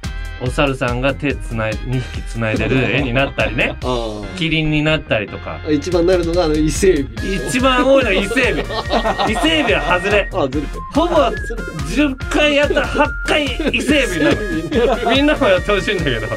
[0.43, 5.61] お猿さんが手つない、2匹つないでる絵になったりね、あキリンになったりとか。
[5.65, 5.71] あ。
[5.71, 7.47] 一番なるのが、あの、伊勢海老。
[7.47, 9.29] 一番多いのは伊勢海老。
[9.29, 10.29] 伊勢海老は外れ。
[10.31, 15.07] ほぼ10回やったら8回伊勢海老になる。
[15.15, 16.27] みんなもやってほしいんだけど。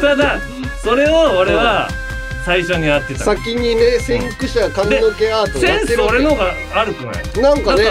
[0.00, 0.40] ただ、
[0.82, 1.88] それを俺は
[2.44, 3.20] 最初にやってた。
[3.24, 7.42] 先にね、先駆者髪の毛アートセンスやってるわけ俺の方が悪くない？
[7.42, 7.84] なんかね、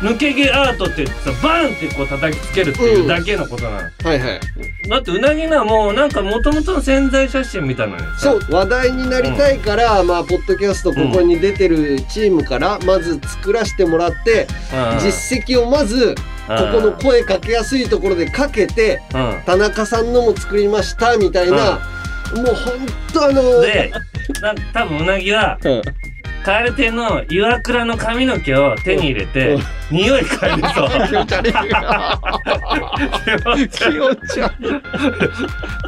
[0.00, 4.40] 抜け毛アートってさバーンってこう叩きつけるっていうだけのことなの、はいはい。
[4.88, 14.98] だってうなぎのはもうなんか元々の潜在写真みたいなのそう、話題になりたいから、まあ、ポッドキャストここに出てるチームから、まず作らせてもらって、うん。
[15.00, 16.14] 実績をまず、
[16.48, 19.42] ここの声かけやすいところでかけて、うん。
[19.44, 21.78] 田中さんのも作りました、みたいな、
[22.34, 23.92] もうほんとあの、で
[24.40, 25.58] な多分うなぎは
[26.40, 31.52] うん蛙亭の岩倉の髪の毛を手に入れて、うん匂い嗅いでそう 気持ち悪い。
[33.68, 34.54] 気持ち悪い。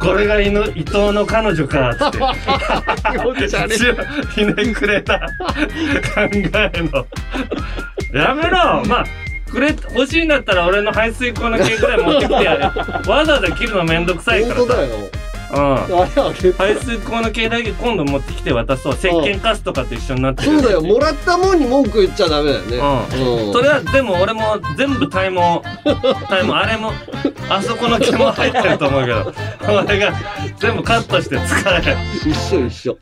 [0.01, 2.23] これが伊藤の彼女かっつって気
[3.23, 3.77] 持ち悪い。
[4.35, 5.25] ひねくれた考
[6.17, 7.07] えの
[8.13, 9.05] やめろまあ
[9.49, 14.75] くれ欲しいんだったら俺の排水溝の毛ぐらい持ってきてやれわざわざ切るのめんどくさいからさ。
[15.53, 15.59] うん。
[15.59, 18.93] あれあげ排水溝の毛だけ今度持ってきて渡そう。
[18.93, 20.51] 石鹸カスとかと一緒になってる。
[20.51, 20.81] そうだよ。
[20.81, 22.77] もらったもんに文句言っちゃダメだよね。
[22.77, 23.47] うん。
[23.47, 23.53] うん。
[23.53, 25.61] それはでも俺も全部体毛
[26.27, 26.91] 体毛あれも
[27.49, 29.33] あそこの毛も入ってると思うけど。
[29.85, 30.13] 俺が
[30.59, 32.97] 全部カットして使え一緒一緒。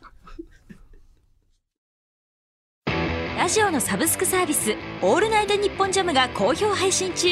[3.38, 7.28] ラジオのサブスクサービス「オールナイトニッポンジャム」が好評配信中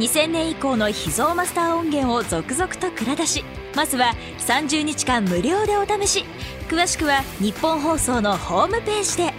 [0.00, 3.44] 2000年以降の秘蔵マスター音源を続々と蔵出し
[3.76, 6.24] まずは30日間無料でお試し。
[6.70, 9.34] 詳しくは日本放送のホームページで。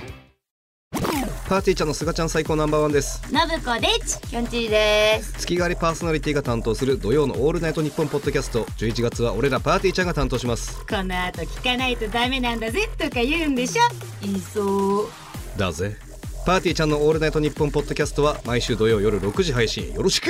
[1.50, 3.24] パーティーちゃんのすがちゃん最高ナンバーワンです。
[3.34, 4.22] のぶこです。
[4.22, 5.34] きょんちぃです。
[5.40, 8.66] 月替わりパーソナリティが担当する土曜のオールナイトニッポンポッドキャスト。
[8.78, 10.80] 11月は俺らパーティーちゃんが担当します。
[10.86, 13.82] この後聞かないとダメなんだぜとか言うんでしょ。
[14.22, 15.10] 言いそう
[15.58, 15.98] だぜ。
[16.46, 19.92] パーティーちゃんのオールナイトニッポンポッドキャストは毎週土曜夜6時配信。
[19.94, 20.30] よろしく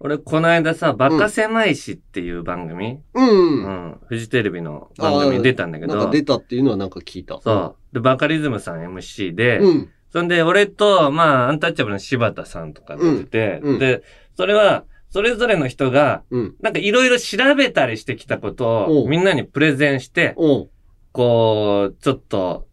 [0.00, 3.20] 俺、この間さ、バカ狭いしっていう番組、う。
[3.20, 3.64] うん。
[3.64, 5.96] ん、フジテレビの番組に出たんだけど。
[5.96, 7.40] なんか、出たっていうのはなんか聞いた。
[7.40, 7.94] そう。
[7.94, 9.88] で、バカリズムさん MC で、うん。
[10.12, 13.72] そんで、俺と、まあ、アンタッチャブルの柴田さんとか出てて、うん。
[13.74, 13.78] うん。
[13.80, 14.02] で、
[14.36, 16.54] それは、それぞれの人が、うん。
[16.60, 19.08] なんかいろいろ調べたりしてきたことを、おう。
[19.08, 20.70] みんなにプレゼンして、おう。
[21.10, 22.68] こう、ちょっと、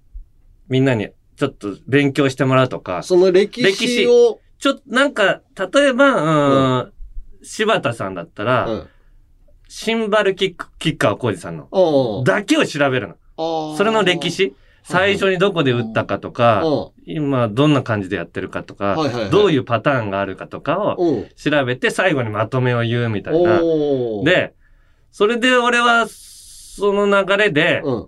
[0.69, 5.41] みんなに、ちょっと勉強してもらうとか、その歴史を、ちょっと、なんか、
[5.73, 6.93] 例えば、うん、
[7.45, 8.87] 柴田さんだったら、うん。
[9.67, 13.75] シンバルキック、キッカー浩二さんの、だけを調べるの。
[13.75, 14.53] それの歴史
[14.83, 18.95] 最初にどこで打ったかとか、う今どんな感じでやってるかとか、
[19.31, 21.25] どういうパターンがあるかとかを。
[21.35, 23.59] 調べて最後にまとめを言うみたいな。
[24.23, 24.53] で、
[25.11, 28.07] それで俺は、その流れで、うん。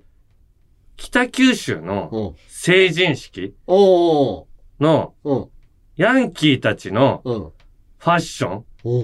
[0.98, 2.36] 北九州のうん。
[2.48, 3.56] 成人式。
[4.80, 5.46] のうん。
[5.96, 7.40] ヤンキーたちのうん。
[7.40, 8.64] ファッション、うん。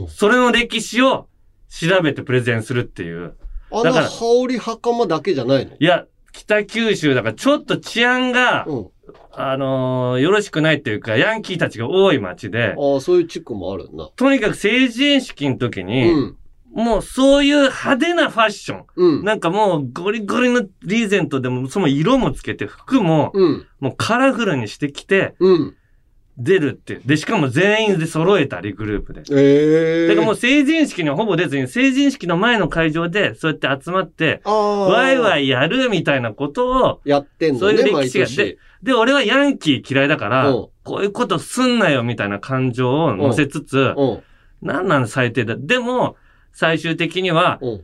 [0.10, 1.28] それの歴史を
[1.70, 3.36] 調べてプレゼンするっていう。
[3.72, 5.74] あの、だから羽織袴だけじゃないの？
[5.80, 8.88] いや、北九州だからちょっと治安が、うん。
[9.36, 14.10] あのーよろしくないっていうか、ヤンキーたちが多い街で、ああ、そういう地区もあるんだ。
[14.16, 16.38] とにかく成人式の時に、うん。
[16.72, 18.86] もうそういう派手なファッション。
[18.96, 19.24] うん。
[19.24, 23.68] なんかもうゴリゴリのリーゼントでも、その色もつけて、服も、うん。
[23.80, 25.76] もうカラフルにしてきて、うん。
[26.38, 27.00] 出るって。
[27.06, 29.22] で、しかも全員で揃えたり、グループで。
[29.32, 30.08] ええー。
[30.08, 34.42] だからもう成人式にはほぼ出ずに、成人式の前の会場で、そうやって集まって。
[34.46, 38.58] ワイワイやるみたいなことを、やってんのね、そういう歴毎史が年。
[38.82, 44.24] で、俺はヤンキー嫌いだから、うんこういうことすんなよみたいな感情を乗せつつ、うん。
[44.62, 45.56] なんなん最低だ。
[45.58, 46.18] でも、
[46.52, 47.82] 最終的には、うん。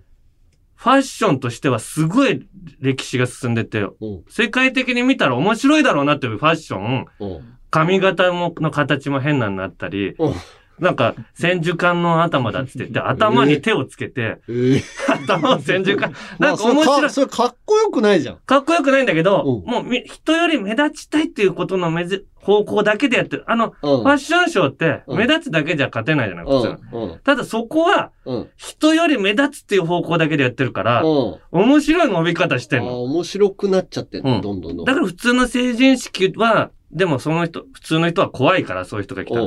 [0.75, 2.47] ファッションとしてはすごい
[2.79, 4.23] 歴史が進んでて、うん。
[4.29, 7.58] 世界的に見たら面白いだろうなっていうファッション、うん。
[7.69, 10.34] 髪型もの形も変なになったり、うん。
[10.79, 16.86] なんか、千手観の頭だっつってて、頭に手をつけて、ええ頭を千手観、なんかまあ面白い。
[16.86, 18.38] それかそれかっこよくないじゃん。
[18.38, 23.43] かっこよくないんだけど、うんもうみ人より目立ちたいっていうことの目ぜ方向だけでやってる。
[23.47, 23.71] あの、うん。
[23.73, 26.67] ファッションショーってうん目立つだけじゃ勝てないじゃない、普通。
[26.93, 27.03] うん。
[27.12, 27.19] うん。
[27.19, 28.49] ただそこはうん。
[28.55, 31.39] 人より目立つっていう方向だけでやってるから、うん。
[31.51, 33.03] 面白い伸び方してんの。
[33.03, 34.86] 面白くなっちゃってんの、どんどんどん。
[34.86, 39.39] だから普通の成人式は、でもその人、普通の人は怖いからそういう人が来た。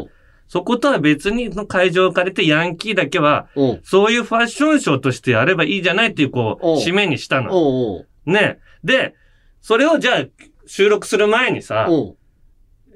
[0.48, 3.80] そことは別にの会場を借りてヤンキーだけは、うん。
[3.84, 8.04] そういうファッションショーとしてやればいいじゃないっていう、こう、うん締めにしたの。
[8.26, 8.58] ね。
[8.84, 9.14] で、
[9.62, 10.24] それをじゃあ、
[10.66, 12.14] 収録する前にさ、うん。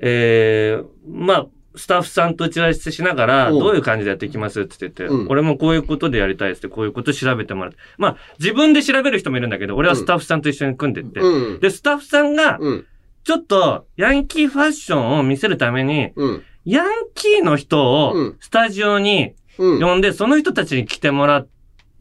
[0.01, 7.79] えー、まあ、スタッフさんと打ち合わせしながら、うんどういう感じでやっていきますって言ってて、うん俺もこういうことでやりたいですって、こういうこと調べてもらって。
[7.97, 11.21] まあ、自分で調べる人もいるんだけど、俺はスタッフさんと一緒に組んでって。
[11.21, 11.61] うん。
[11.61, 12.87] で、スタッフさんが、うん。
[13.27, 16.43] ちょっと、ヤンキーファッションを見せるために、うん。
[16.65, 19.81] ヤンキーの人をうん、スタジオにうん。
[19.81, 21.49] 呼んで、その人たちに来てもらう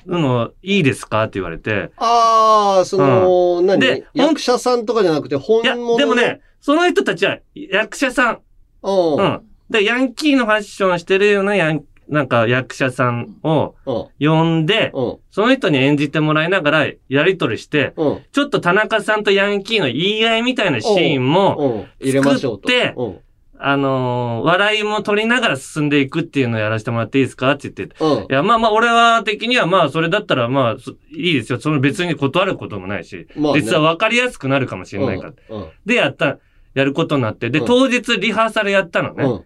[0.05, 1.23] のいいですか？
[1.23, 3.79] って言われて、ああ、その、何？
[3.79, 5.75] で役者さんとかじゃなくて本いや。
[5.75, 8.39] でもね、その人たちは役者さん。
[8.83, 9.15] うん。
[9.15, 9.23] う。
[9.23, 9.41] ん。
[9.67, 14.27] で、ヤンキーのファッションしてるようなヤン、なんか役者さんをうん。
[14.27, 15.17] 呼んで、うん。
[15.31, 18.21] その人に演じてもらいながらやりとりして、うん。
[18.31, 22.07] ちょっと田中さんとヤンキーの言い合いみたいなシーンも、うん。
[22.07, 22.67] 入れましょうと。
[22.69, 23.19] 作ってうん。
[23.57, 27.51] あのー笑いも取りながら進んでいくっていうのをやらせてもらっていいですか？
[27.51, 27.95] って言って。
[28.03, 28.25] うんい。
[28.29, 31.59] や、まあまあ、俺は的にはまあ、それだったらまあ、そいいですよ。
[31.59, 35.33] その別に断ることもないし、まあね実は分かりやすくなるかもしれないから。
[35.49, 35.61] うん。
[35.61, 35.69] うん。
[35.85, 36.37] で、やった、
[36.73, 39.23] やることになって、で、うん当日リハーサルやったのね。
[39.23, 39.43] うん。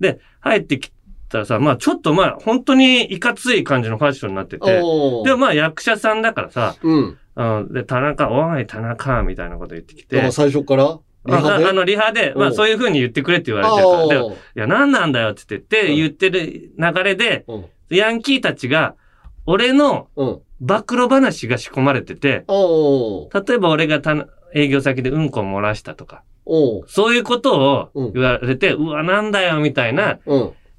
[0.00, 0.90] で、入ってき
[1.32, 7.18] たらさ、まあちょっとまあ本当にいかつい感じのファッションになってて、でもまあ役者さんだからさ、うん。
[7.34, 10.98] うん、で、田中、おい、田中、みたいなこと言ってきて、最初から？
[11.24, 11.64] リハで？
[11.64, 15.96] ああの、リハで、まあそういう風に言ってくれって言われてるから、でいあや、何なんだよって言って、うん。
[15.96, 17.46] 言ってる流れで。
[17.88, 18.94] ヤンキーたちが、
[19.46, 20.40] 俺のうん。
[20.60, 26.22] 暴露話が仕込まれてて、例えば俺がた営業先でうんこ漏らしたとか、
[26.86, 28.12] そういうことをうん。
[28.12, 30.18] 言われて、うわ、なんだよ、みたいな。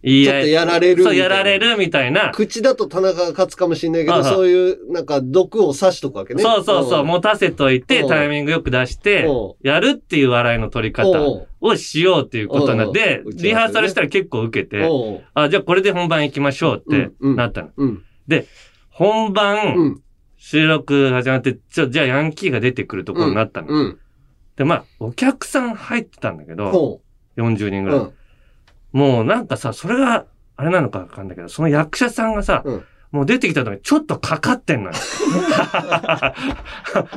[0.03, 2.31] ちょっとやられるみたそう、やられるみたいな。
[2.31, 6.43] 口だと田中が勝つかもしれないけど、そういう、なんか、毒を刺しとくわけね。
[6.43, 11.09] そうそうそう、ん持たせといて、うんタイミングよく出してうん、やるっていう笑いの取り方
[11.61, 14.89] をしようっていうことになん、打ち合わせねリハーサルしたら結構受けて、
[15.33, 17.69] あ、じゃあこれで本番行きましょうってなったの。
[17.77, 18.03] うん。
[18.89, 20.03] 本う番、ん。
[20.37, 23.69] 収録始まって、ちょ、じゃあヤンキーが出てくるところになったの。
[23.69, 23.99] うん。
[24.57, 27.01] で、まあ、お客さん入ってたんだけど、ほ
[27.37, 27.83] 40人う。
[27.85, 28.22] ぐらい。
[28.93, 28.99] うん。
[28.99, 30.25] もうなんかさ、それが、
[30.55, 32.83] あれなのかわかんないけど、その役者さんがさ、うん
[33.13, 34.95] もう出てきた時にちょっとかかってんのよ。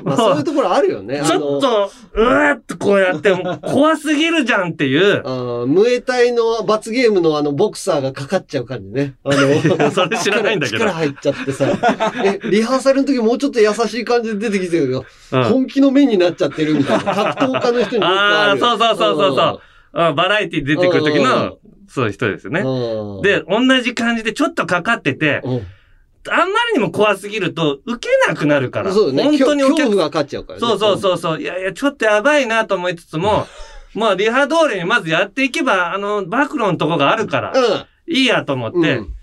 [0.05, 1.23] まあそういうところあるよね。
[1.25, 5.23] ちょっと、うわーっとこうやって、怖すぎるじゃんっていう。
[5.25, 9.15] あの、ムエタイの罰ゲームのあの、ボクサーがかかっちゃう感じね。
[9.25, 9.39] あの、
[9.91, 11.65] それ知らないんだけど力力入っちゃってさ。
[12.23, 17.15] え、リハーサルの時もうちょっと優しい感じで出てきてるけど、うん本気の目になっちゃってるみたいな。
[17.15, 18.57] 格闘家の人にああ。
[18.59, 19.61] そうそうそうそうそう。
[19.97, 22.61] うんバラエティ出てくる時の、そういう人ですよね。
[22.61, 23.23] うん。
[23.23, 25.67] で、同じ感じでちょっとかかってて、うん、
[26.31, 28.93] あんまりにも怖すぎると、受けなくなるから。
[28.93, 29.23] そうだね。
[29.23, 30.67] 本当にお客恐怖が勝っちゃうからね。
[30.67, 31.41] そうそうそうそう。
[31.41, 33.47] いやいや、ちょっとやばいなと思いつつも、
[33.95, 37.55] まあ、リハ通りにまずやっていけば、あの、暴露のとこがあるから、
[38.07, 39.17] いいやと思って、うん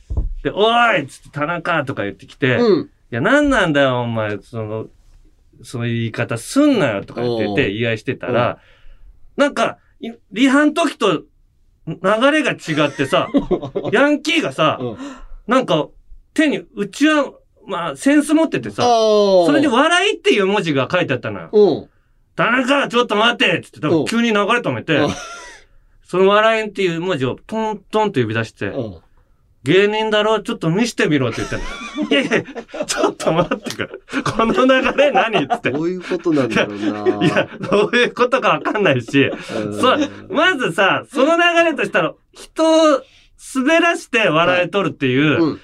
[0.43, 2.65] で、おーいっつって田中とか言ってきて、うん。
[2.65, 2.83] うん。
[2.83, 4.87] いや、なんなんだよ、お前、その、
[5.63, 8.59] そういう言い方すんなよとか言ってて、言い合いしてたら、
[9.37, 9.82] なんか、い
[10.31, 11.23] リハの時と
[11.87, 13.29] 流れが違ってさ、
[13.91, 14.97] ヤンキーがさ、うん
[15.47, 15.89] なんか、
[16.33, 17.33] 手にうちは、
[17.67, 18.83] まあ、センス持っててさ。
[18.83, 21.49] それで笑いっていう文字が書いてあったのよ。
[21.51, 21.89] うん。
[22.35, 25.09] 田中、ちょっと待ってっつって、急に流れ止めてうん、
[26.03, 28.97] その笑いっていう文字をトントンと呼び出して、うん。
[29.63, 31.63] 芸人だろちょっと見してみろって言ったの。
[32.11, 33.89] いやいや、ちょっと待ってくれ。
[34.23, 35.71] この流れ何って。
[35.71, 37.25] どういうことなんだろうな。
[37.25, 43.03] いや、どういうことかわかんないし、うんそう、まずさ、その流れとしたら、人を
[43.55, 45.61] 滑らして笑い取るっていう、うん。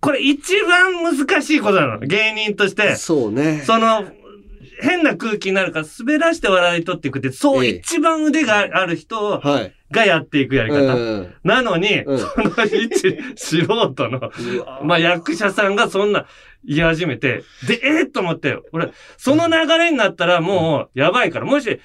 [0.00, 1.98] これ一番難しいことなの。
[2.00, 2.96] 芸人として。
[2.96, 3.62] そうね。
[3.64, 4.04] その、
[4.82, 9.72] 変な空気になるから滑らして笑い取っていくって、そう、ええ一番腕がある人はい。
[9.90, 10.94] がやっていくやり方。
[10.94, 11.34] うん。
[11.44, 13.58] なのに、うんその一素
[13.94, 14.32] 人の、
[14.82, 16.26] まあ役者さんがそんな
[16.64, 21.80] 言い始めて、で、えー、と思って、俺、その流れになったらもうやばいから、もし、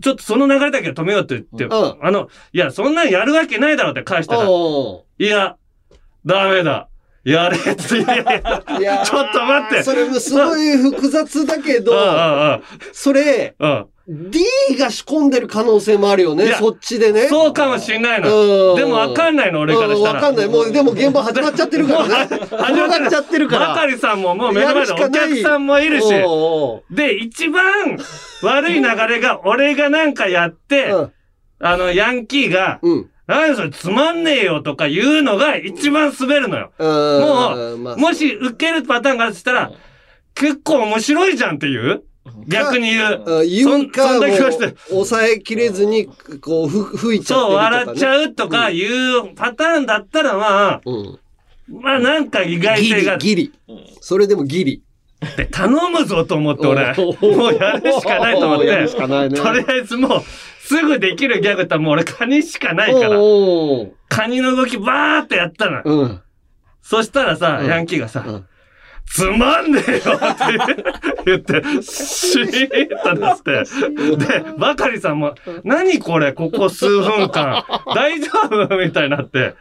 [0.00, 5.56] ちょっとその流れだけは止めようって言って、うんあの、いや、そんなんやるわけないだろうって返したら、いおや、
[6.26, 6.88] ダメだ。
[7.24, 7.98] やれって、
[8.80, 12.62] いやちょっと待ってそれもすごい複雑だけど、うん
[12.92, 13.54] それ。
[14.08, 14.40] D
[14.76, 16.52] が仕込んでる可能性もあるよね。
[16.54, 17.28] そっちでね。
[17.28, 18.72] そうかもしんないの。
[18.72, 20.12] うんでもわかんないの、俺からしたら。
[20.12, 20.48] うんわかんない。
[20.48, 22.08] もう、でも現場始まっちゃってるからね。
[22.08, 23.68] 始まっちゃってるから。
[23.68, 26.08] ばかりさんももう目の前でお客さんもいるし。
[26.90, 27.96] で、一番
[28.42, 31.12] 悪い流れが、俺がなんかやって、うん
[31.64, 33.10] あの、ヤンキーが、うん。
[33.26, 36.72] 何それつまんねえよとか言うのが一番滑るのよ。
[36.78, 39.72] もうまあもし受けるパターンがあるとしたら、
[40.34, 42.02] 結構面白いじゃんっていう？
[42.46, 43.22] 逆に言う。
[43.26, 46.06] うん言うか、そんそんもな気がしてう、抑えきれずに、
[46.40, 47.86] こう、ふ、吹いちゃってそう、るとか、ね。
[47.86, 51.18] 笑っちゃうとかいうパターンだったら、まあ、うん。
[51.80, 53.52] まあなんか意外ギ性がリ、ギリ。
[54.00, 54.82] それでもギリ。
[55.26, 59.38] って頼むぞと思って俺、もうやるしかないと思っやるて、しかないね。
[59.38, 60.22] とりあえずもう、
[60.60, 63.10] すぐできるギャグってもう俺カニしかないから、
[64.08, 65.82] カニの動きバーってやったの。
[65.84, 66.22] うん。
[66.82, 68.46] そしたらさ、うんヤンキーがさ、うん
[69.04, 70.84] つまんねえよって
[71.26, 73.64] 言って、シーッとなって、
[74.16, 77.64] で、バカリさんも、何これ、ここ数分間、
[77.94, 78.78] 大丈夫？
[78.78, 79.54] みたいになって。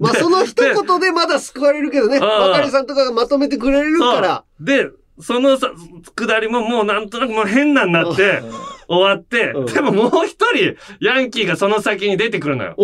[0.00, 2.18] まあ、でその一で言でまだ救われるけどね。
[2.18, 4.44] んばかりさんとかがまとめてくれるから。
[4.58, 4.88] で、
[5.20, 5.70] そのさ、
[6.14, 8.42] 下りももうなんとなくもう変なになって、
[8.88, 12.74] 終わってうん、でももう一人、ヤンキーがその先に出てくるのよ。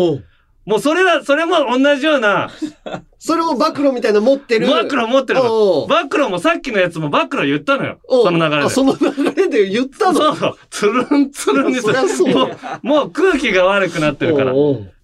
[0.65, 2.51] もうそれは、それも同じような、
[3.19, 4.67] それも暴露みたいなの持ってる。
[4.67, 5.49] 暴露持ってるの。
[5.87, 7.99] 暴露もさっきのやつも暴露言ったのよ。
[8.09, 8.67] その流れで。
[8.67, 10.35] あその流れで言ったの？
[10.37, 14.53] そう、つるんつるんにそりゃそうもう、もう空気が悪くなってるから。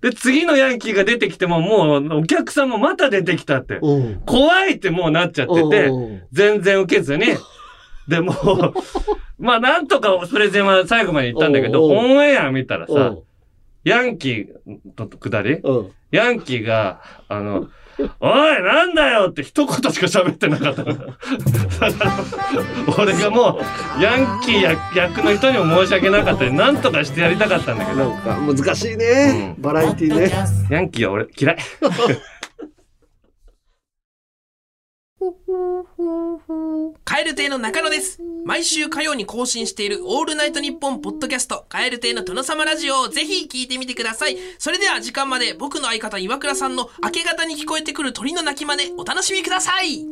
[0.00, 3.80] で、次のヤンキーが出てきても、もう、お客さんもまた出てきたって。
[4.26, 5.90] 怖いってもうなっちゃってて
[6.32, 7.26] 全然受けずに。
[8.06, 8.74] で、もう、
[9.38, 13.14] まあ、なんとかプレゼンは最後まで言ったんだけど、オンエア見たらさ、
[13.88, 15.54] ヤンキーと下り？
[15.62, 15.90] うん。
[16.10, 17.68] ヤンキーが、あの、
[18.20, 20.84] おい、なんだよって一言しか喋ってなかった。
[20.84, 21.16] か ら
[22.96, 23.60] 俺がも
[23.98, 26.44] う、ヤンキーや役の人にも申し訳なかった。
[26.44, 29.54] り、なんとかしてやりたかったんだけど、なんか難しいね。
[29.58, 30.30] バラエティね。
[30.70, 31.56] ヤンキーは俺嫌い。
[37.04, 38.22] カエル亭の中野です。
[38.44, 44.36] 毎週火曜に更新しているオールナイトニッポンポッドキャスト、カエル亭の殿様ラジオをぜひ聞いてみてください。
[44.60, 50.06] それでは時間まで僕の相方岩倉さんの明け方に聞こえてくる鳥の鳴き真似お楽しみください。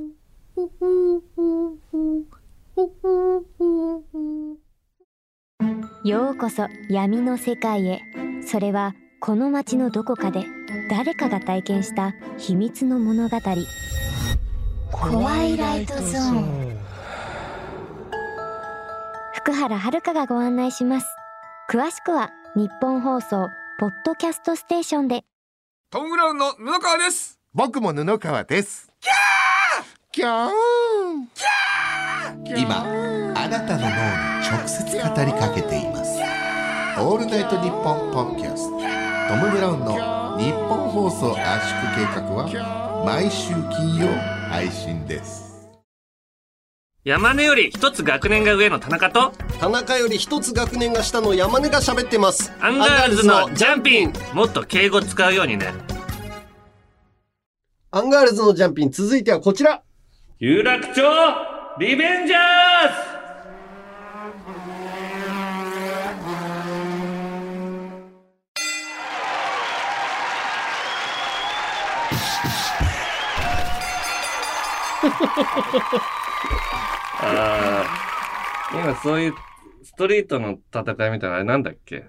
[6.04, 8.02] ようこそ闇の世界へ
[8.44, 10.44] それはこの街のどこかで
[10.90, 13.36] 誰かが体験した秘密の物語
[14.93, 16.76] ホワイライトゾーン。
[19.34, 21.07] 福原遥がご案内します。
[21.70, 25.24] 詳しくは日本放送ポッドキャストステーションで。
[25.91, 27.39] トム・ブラウンの布川です。
[27.53, 28.91] 僕も布川です。
[30.16, 30.51] 今
[33.34, 33.95] あなたの脳に
[34.49, 34.91] 直接語
[35.24, 36.18] りかけています
[36.99, 38.76] 「オールナイトニッポン」ポッドキャスト。
[39.28, 42.47] トム・ブラウンのニッポン放送圧縮計画は
[43.05, 44.09] 毎週金曜
[44.49, 45.68] 配信です。
[47.05, 52.53] 山根より一つ学年が上の田中と田中より一つ学年が下の山根が喋ってます。
[52.61, 54.12] アンガールズのジャンピン。
[54.32, 55.72] もっと敬語使うようにね。
[57.90, 59.82] アンガールズのジャンピン続いてはこちら。
[60.38, 61.03] 有楽町
[61.78, 63.15] リベンジャー
[77.18, 79.34] ああ、今そういう
[79.82, 82.04] ストリートの戦いみたいなあれなんだっけ？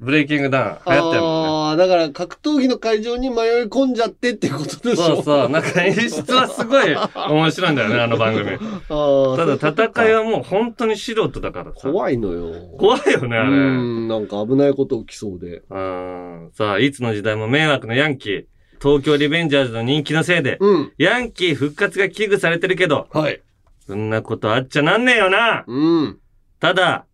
[0.00, 0.92] ブレイキングダウン。
[0.92, 1.48] 流行ってるもんね。
[1.48, 5.48] ああ、だから格闘技の会場に迷い込んじゃってっていうことでしょそうそう。
[5.48, 8.50] なんか演出はすごい面白いんだよね、 あの番組。
[8.50, 11.88] あーただ戦いはもう本当に素人だからさ。
[11.88, 12.52] 怖いのよ。
[12.80, 13.50] 怖いよね、あうれ。
[13.56, 15.62] ん、なんか危ないこと起きそうで。
[15.70, 16.50] うん。
[16.52, 18.44] さあ、いつの時代も迷惑のヤンキー。
[18.82, 20.92] 東京リベンジャーズの人気のせいで、うん。
[20.98, 23.40] ヤンキー復活が危惧されてるけど、はい。
[23.86, 26.18] そんなことあっちゃなんねえよなうん。
[26.58, 27.06] ただ、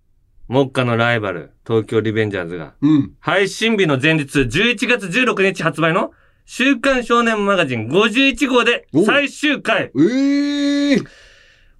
[0.49, 3.13] 目下のライバル、東京リベンジャーズが、うん。
[3.21, 6.13] 配信日の前日、11月16日発売の、
[6.47, 11.05] 週刊少年マガジン51号でお最終回、ええー。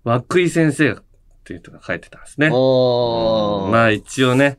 [0.05, 0.97] 涌井先生っ
[1.45, 2.49] ていう人が書いてたんですね。
[2.49, 3.71] ああ。
[3.71, 4.59] まあ一応ね、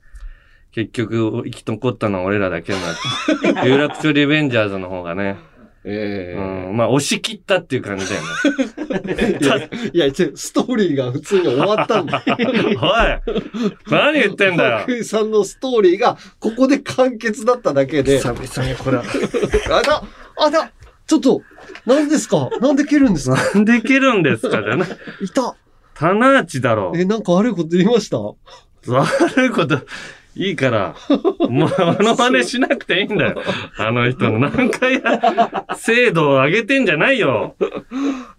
[0.71, 5.37] 結局生き残ったのは俺らだけになって、 有楽町リベンジャーズの方がね、
[5.85, 8.21] ええうん、まあ押し切ったっていう感じだよ
[9.01, 9.39] ね。
[9.91, 12.21] いや、いや、ストーリーが普通に終わったんだ。
[12.27, 12.37] おい
[13.89, 18.17] 何言ってんだよ涌井さんのストーリーが、ここで完結だっただけで。
[18.19, 18.97] 久々にこれ。
[18.97, 20.03] あだ
[20.37, 20.71] あだ
[21.07, 21.41] ちょっと、
[21.85, 22.49] 何ですか？
[22.59, 23.37] なんで蹴るんですか？
[23.55, 24.89] なんで蹴るんですかじゃない。
[25.21, 25.55] いた
[25.95, 26.91] 棚内だろ。
[26.95, 28.17] え、なんか悪いこと言いました？
[28.19, 29.79] 悪いこと、
[30.35, 30.95] いいから、
[31.49, 33.41] もう、あの真似しなくていいんだよ。
[33.77, 37.55] あの人の何回や、精度を上げてんじゃないよ。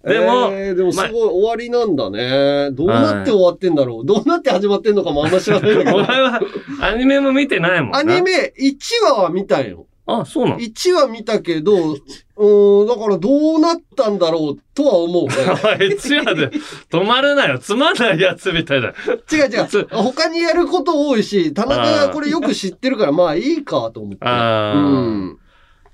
[0.04, 2.70] でも、えーでもすまごい終わりなんだね。
[2.72, 5.96] どうなって終わってんだろう、どうなって始まってんのかもあんま知らないんだけど。
[5.96, 6.40] お前は
[6.80, 7.98] アニメも見てないもんな。
[7.98, 8.74] アニメ1
[9.04, 9.86] 話は見たよ。
[10.18, 15.34] あ、そうなの？1話見たけど、うーん、だからどうなったんだろうとは思うね。
[15.78, 16.50] おい、一話で
[16.90, 17.58] 止まるなよ。
[17.58, 18.94] つまんないやつみたいだ。
[19.30, 19.88] 違う違う。
[19.90, 24.24] 他にやること多いし、田中がこれよく知ってるから、まあいいかと思って。
[24.24, 25.38] ああ、うん。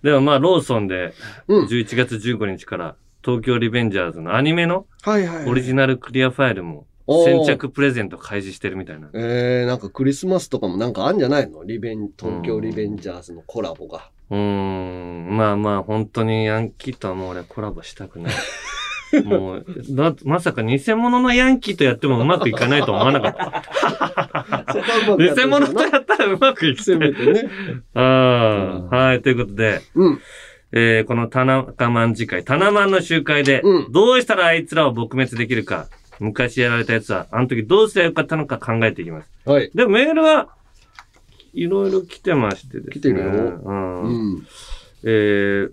[0.03, 1.15] でもまあ、ローソンで、
[1.49, 4.87] うん11月15日から、東京リベンジャーズのアニメの
[5.49, 9.09] オリジナルクリアファイルも、先着プレゼント開示してるみたいな。
[9.15, 14.11] えー、なんかクリスマスとかもなんかあんじゃないのリベン、東京リベンジャーズのコラボが。
[14.31, 18.35] うーん、まあまあ、本当にヤンキーとはもう俺コラボしたくない。
[19.25, 25.17] もう、だ、まさか偽物のヤンキーとやってもうまくいかないと思わなかった。
[25.17, 26.83] 偽物とやったらうまくいく。
[26.83, 27.49] せめてね。
[27.95, 30.21] ああ、はい、ということで、うん。
[30.73, 35.87] えー、この田中マン次回、タナマンの集会で、うんどうしたらあいつらを撲滅できるか、
[36.21, 39.31] 昔やられたやつは、あの時どうすればよかったのか考えていきます。
[39.45, 39.71] はい。
[39.75, 40.49] でもメールは、
[41.53, 42.93] いろいろ来てましてですね。
[42.93, 44.03] 来てるようん。
[44.03, 44.09] う
[44.39, 44.47] ん。
[45.05, 45.71] えー、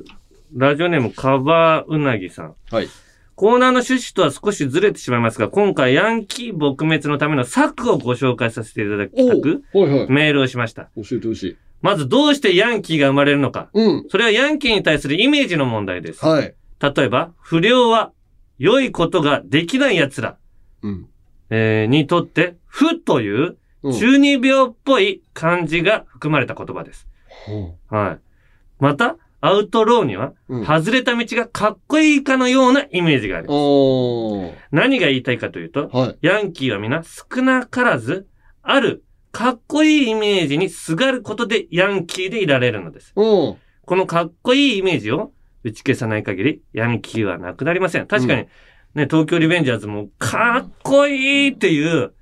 [0.56, 2.56] ラジオネームカバうなぎさん。
[2.72, 2.88] はい。
[3.36, 10.12] コーナーの趣旨とは少しずれてしまいますが、今回ヤンキー撲滅のための策をご紹介させていただきたく、はいはい。
[10.12, 10.90] メールをしました。
[10.96, 11.58] 教えてほしい。
[11.82, 13.70] まず、どうしてヤンキーが生まれるのか。
[13.74, 14.06] うん。
[14.10, 16.24] それはヤンキーに対するイメージの問題です。
[16.24, 16.54] はい。
[16.80, 18.12] 例えば、不良は
[18.60, 20.38] 良いことができない奴ら、
[20.82, 21.08] うん。
[21.50, 27.08] えーにとって、不といううん中二病っぽい漢字が含まれた言葉です。
[27.46, 28.20] ほはい。
[28.80, 33.50] また、アウトローには、うん外れた道がかっこいいかのようなイメージがありう。
[33.50, 34.68] ます。
[34.72, 36.18] 何が言いたいかというと、はい。
[36.22, 38.28] ヤンキーは皆少なからず、
[38.62, 43.12] あるかっこいいイメージにすがることでヤンキーでいられるのです。
[43.18, 43.56] うん。
[43.86, 45.34] このかっこいいイメージを
[45.64, 48.08] 打ち消さない限り、ヤンキーはなくなりません。
[48.08, 48.48] 確かに、う
[48.96, 52.14] ね、東京リベンジャーズも、かっこいいっていう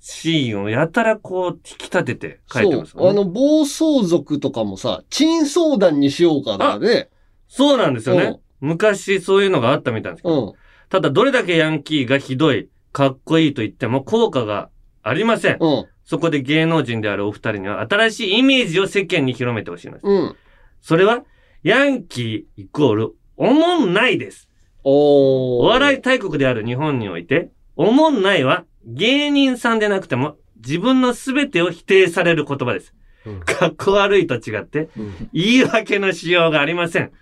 [0.00, 3.08] シーンをやたらこう、引き立てて書いてますね。
[3.08, 7.08] あの、暴走族とかもさ、珍相談にしようかだね。
[7.48, 8.38] そうなんですよね。
[8.60, 10.46] 昔そういうのがあったみたいなんですけど。
[10.48, 10.52] うん。
[10.90, 14.68] ただ、どれだけヤンキーがひどい、かっこいいと言っても効果が
[15.02, 15.56] ありません。
[15.58, 15.86] うん。
[16.04, 20.06] そこで芸能人であるお二人には新しいイメージを世間に広めてほしいのです。
[20.06, 20.36] うん。
[20.82, 21.24] それは、
[21.64, 24.50] ヤンキーイコール、おもんないです。
[24.82, 25.62] おー。
[25.62, 32.94] お笑い大国である日本において、おもんないは芸人さんでなくても自分の全てを否定される言葉です。
[33.24, 37.12] うんかっこ悪いと違って、うん言い訳のしようがありません。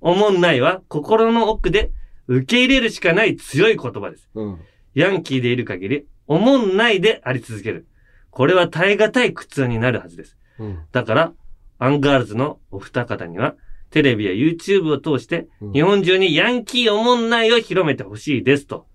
[0.00, 1.92] おもんないは心の奥で
[2.26, 4.28] 受け入れるしかない強い言葉です。
[4.34, 4.60] うん。
[4.94, 7.86] ヤンキーでいる限り、おもんないであり続ける。
[8.30, 10.36] これは耐え難い苦痛になるはずです。
[10.58, 10.78] うん。
[10.90, 11.32] だから、
[11.78, 13.54] アンガールズのお二方には、
[13.92, 18.66] テレビや YouTube を通して、日本中にヤンキーおもんないを広めてほしいです。
[18.66, 18.86] と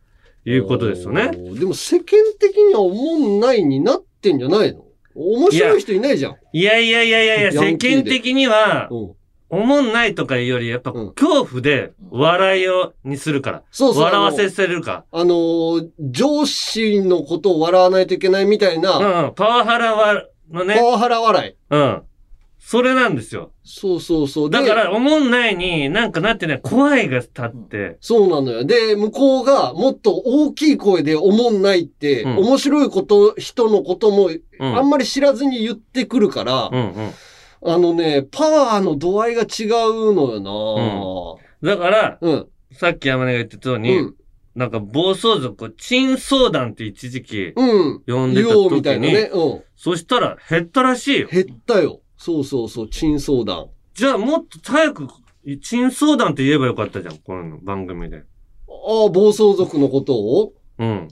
[0.44, 1.32] いうことですよね。
[1.32, 4.84] でも世間的にはおもんないになってんじゃないの？
[5.16, 6.36] 面白い人いないじゃん。
[6.52, 9.12] いやいやいやいやいや、世間的には、うん。
[9.50, 13.64] おもんないとかいうより、やっぱ、恐怖で笑いを、にするから。
[13.72, 15.06] そうそう笑わせせるか。
[15.12, 19.26] あのー上司のことを笑わないといけないみたいな。
[19.28, 20.76] うん、パワハラは、のね。
[20.76, 21.56] パワハラ笑い。
[21.70, 22.04] うん。
[22.70, 23.54] それなんですよ。
[23.64, 24.50] そうそうそう。
[24.50, 27.98] でだから、おもんないに、なんかなってね、怖いが立って。
[28.02, 28.66] そうなのよ。
[28.66, 37.72] で、向こうがもっと大きい声で思んないって、うん面白いこと、人のことも、んあんまり知らずに言ってくるから、うんうん。
[37.72, 44.16] あのね、パワーの度合いが違うのよな、だから、うんさっき山根が言ってたように、うん
[44.56, 48.04] なんか暴走族を珍相談って一時期、うん。
[48.08, 49.30] 呼んでた言おうみた時に、いなね。
[49.32, 49.64] うん。
[49.76, 51.28] そしたら減ったらしいよ。
[51.32, 52.02] 減ったよ。
[52.18, 53.68] そうそうそう、珍相談。
[53.94, 55.08] じゃあもっと早く、
[55.62, 58.24] 珍相談って言えばよかったじゃん、この番組で。
[58.68, 60.54] ああ、暴走族のことを？
[60.80, 61.08] うん。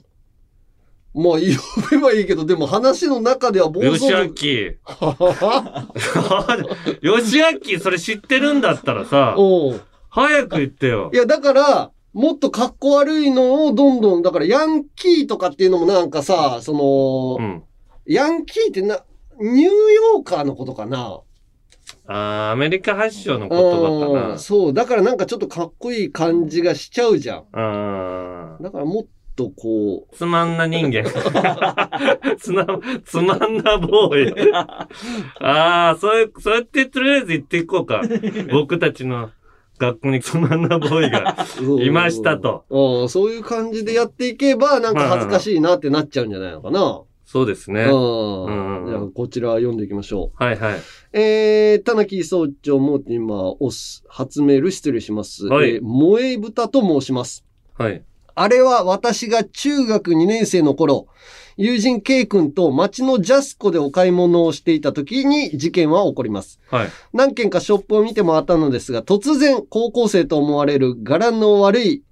[1.14, 4.34] まあ、呼べばいいけど、でも話の中では暴走よしあ族。
[4.34, 4.76] き。
[7.00, 9.34] よしあき、それ知ってるんだったらさ、
[10.10, 11.16] 早く言ってよい。
[11.16, 16.72] や、だから、もっと格好悪いのをどんどん、だからヤンキーとかっていうのもなんかさ、そ
[17.40, 17.62] の、
[18.06, 19.00] ヤンキーってな、
[19.40, 21.20] ニューヨーカーのことかな
[22.06, 27.44] あーアメリカ発祥の言葉かうんそう、だからなんかちょっとかっこいい感じがしちゃうじゃん。
[27.52, 28.56] な。
[28.56, 29.06] あだからもっ
[29.36, 30.16] とこう。
[30.16, 31.04] つまんな人間。
[32.38, 32.66] つな、
[33.04, 34.52] つまんなボーイ。
[34.52, 34.88] あ
[35.40, 38.02] あ、そういう、そうやってとりあえず言っていこうか。
[38.50, 39.30] 僕たちの
[39.78, 41.36] 学校につまんなボーイが
[41.84, 42.64] いましたと。
[42.70, 47.02] うん、そういう感じでやっていけば、なんか恥ずかしいなってなっちゃうんじゃないのかな。
[47.26, 47.82] そうですね。
[47.82, 48.86] うん。
[48.88, 50.42] じゃあ、こちら読んでいきましょう。
[50.42, 50.80] はいはい。
[51.12, 55.46] えー、田中総長も今、おす、初メール失礼します。
[55.46, 57.44] はいえー萌え豚と申します。
[57.76, 58.02] はい。
[58.38, 61.08] あれは私が中学2年生の頃、
[61.56, 66.60] 友人 K 君と街のジャスコでお買い物をしていた時に事件は起こります。
[66.70, 66.88] はい。
[67.12, 72.04] 何軒かショップを見て回ったのですが、突然高校生と思われる柄の悪い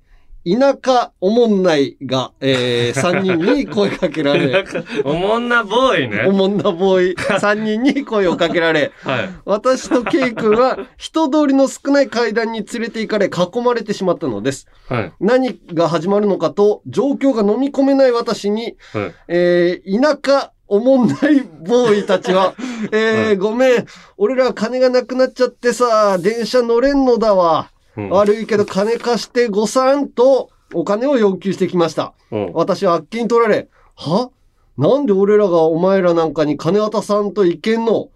[0.45, 4.65] 田舎おもんないが、えー、 3人に声かけられ、
[5.05, 6.27] おもんなボーイね。
[6.29, 9.31] おもんなボーイ 3人に声をかけられ、はい。
[9.45, 14.67] 私と K 君は人通りの少ない階段に連れて行かれ囲まれてしまったのです。
[14.89, 15.13] はい。
[15.21, 19.15] 何が始まるのかと状況が飲み込めない私に、はい。
[19.29, 22.55] えー、田舎おもんないボーイたちは、
[22.91, 23.87] えー、ごめん、
[24.17, 27.71] 俺ら金がなくなっちゃってさ、電車乗れんのだわ。
[27.97, 28.11] うん。
[28.11, 32.15] 悪いけど金貸してごさんとお金を要求してきました。
[32.31, 32.53] うん。
[32.53, 34.31] 私はあっけに取られ、は？
[34.77, 38.09] なんで俺らがお前らなんかに金渡さんといけんの、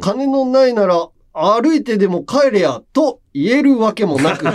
[0.00, 4.46] 金のないなら歩いてでも帰れや、と言えるわけもなく。
[4.46, 4.54] おい。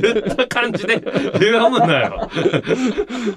[0.00, 1.02] 言った感じで
[1.32, 2.30] 読むなよ。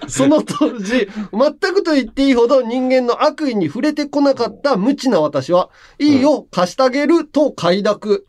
[0.08, 8.28] その当時、全くと言っていいほど人間の悪意に触れてこなかった無知な私は、いいよ、貸してあげると快諾。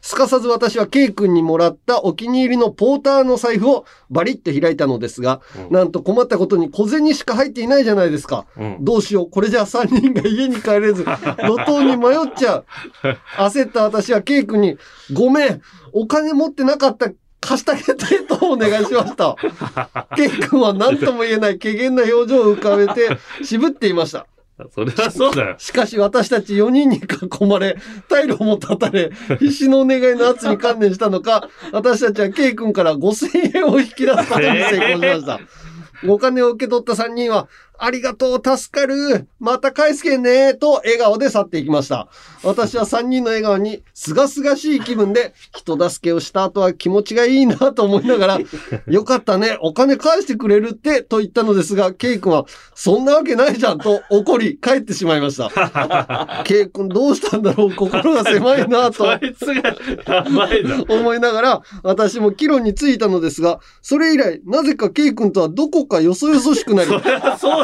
[0.00, 8.46] すかさず私は K 君にもらったお気に入りのポーターの財布をバリって開いたのですが、なんと困ったことに小銭しか入っていないじゃないですか。
[8.56, 12.64] うんどうしよう、これじゃあ3人が家に帰れず、路頭に迷っちゃう。
[13.36, 14.78] 焦った私は K 君に、
[15.14, 15.62] ごめん、
[15.92, 17.10] お金持ってなかった、
[17.40, 19.36] 貸してあげてとお願いしました。
[20.16, 24.26] K 君は何とも言えない怪げな表情を浮かべて渋っていました。
[24.74, 25.54] それはそうだよ。
[25.58, 27.78] しかし私たち4人に囲まれ、
[28.10, 35.40] 退路も断たれ、必死のお願いの圧に観念したのか、私たちは K 君から5000円を引き出すことに成功しました。
[36.06, 37.48] お金を受け取った3人は、
[37.78, 42.08] ありがとう、助かる、また返すけんね、と笑顔で去っていきました。
[42.42, 48.38] 私は3人の笑顔に、すがすがしい気分で、人助けをした後は気持ちがいいなと思いながら、
[48.86, 55.48] よかったね、お金返してくれるって、と言ったのですが、ケイ君は、そんなわけないじゃん、と怒り、帰ってしまいました。
[56.44, 59.04] ケイ君どうしたんだろう、心が狭いなと。
[60.88, 66.90] 思いながら、私も帰路に着いたのですが、それ以来、なぜかケイ君とはどこかよそよそしくなり、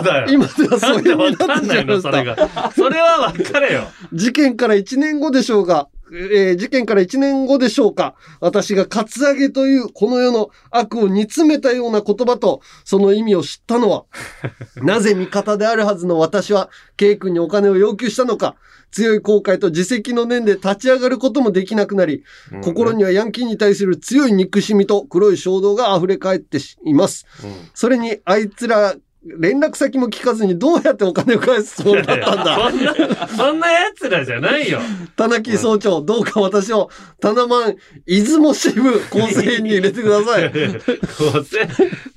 [0.05, 0.26] それはそうだよ。
[0.28, 2.24] 今では疎遠になってしまいまなんでわかんないのそれ。
[2.24, 2.72] が。
[2.74, 3.84] それは分かれよ。
[4.12, 8.14] 事件から1年後でしょうが、えー事件から1年後でしょうか。
[8.40, 14.05] 私がカツアゲというこの世の悪を煮詰めたような言葉と、その意味を知ったのは、
[14.76, 18.57] なぜ味方であるはずの私は、K 君にお金を要求したのか、
[18.92, 22.22] 強い後悔と自責の念で立ち上がることもできなくなり、
[22.62, 27.26] 心にはヤンキーに対する強い憎しみと黒い衝動が溢れ返っています。
[27.74, 28.94] それに、あいつら、
[29.26, 32.56] 連絡先も聞かずにどうやってお金を返すつもりだったんだ？
[32.56, 34.80] そんな、そんな奴らじゃないよ。
[35.16, 40.50] 田木総長、どうか私を、タナマン、出雲支部構成員に入れてください。
[40.50, 41.66] 構成、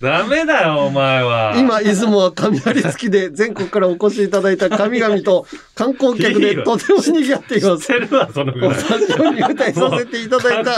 [0.02, 1.56] ダメだよ、お前は。
[1.58, 7.88] 今、出雲は雷付きで全国からお越しいただいた神々と観光客でとても賑わっています。
[7.88, 8.70] 知ってるわ、そのぐらい。
[8.72, 10.78] 私を入隊させていただいた。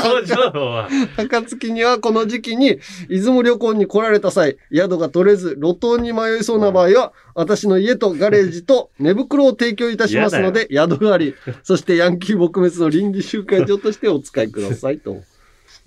[1.17, 15.23] 暁にはこの時期に出雲旅行に来られた際、宿が取れず路頭に迷いそうな場合は、私の家とガレージと寝袋を提供いたしますので、宿があり、そしてヤンキー撲滅の臨時集会所としてお使いくださいと。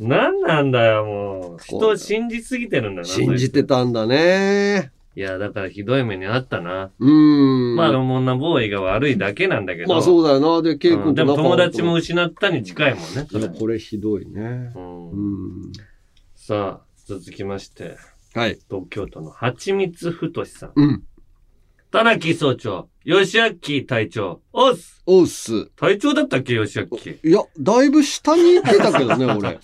[0.01, 1.59] 何なんだよ、もう。
[1.63, 3.07] 人を信じすぎてるんだな。
[3.07, 4.91] 信じてたんだね。
[5.15, 6.91] いや、だからひどい目にあったな。
[6.99, 7.77] うーん。
[7.77, 9.89] まあ、ロモンナボーイが悪いだけなんだけど。
[9.93, 10.63] まあそうだよな。
[10.63, 13.27] で、ケイ君うんでも友達も失ったに近いもんね。
[13.31, 14.73] いや、これひどいね。
[14.75, 15.73] うん
[16.35, 17.97] さあ、続きまして。
[18.35, 18.59] はい。
[18.71, 20.73] 東京都のはちみつふとしさん。
[20.75, 21.03] うん。
[21.91, 25.67] 田中総長、吉明隊長、おっすおっす。
[25.77, 26.87] 隊長だったっけ、吉明。
[27.23, 29.59] いや、だいぶ下に行ってたけどね、 俺。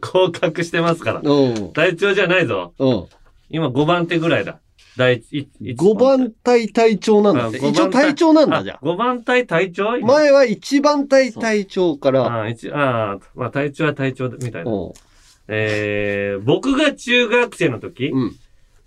[0.00, 1.20] 降格してますから。
[1.22, 1.72] うん。
[1.74, 2.72] 隊長じゃないぞ。
[2.78, 3.06] うん。
[3.50, 4.60] 今5番手ぐらいだ。
[4.96, 7.58] 第一、5番隊隊長なんだ。
[7.58, 9.96] 一応隊長なんだじゃ5番隊隊長？
[9.98, 12.22] 今前は1番隊隊長から。
[12.22, 14.70] ああ、一、ああ、まあ隊長は隊長みたいな。
[15.48, 18.12] えー、僕が中学生の時、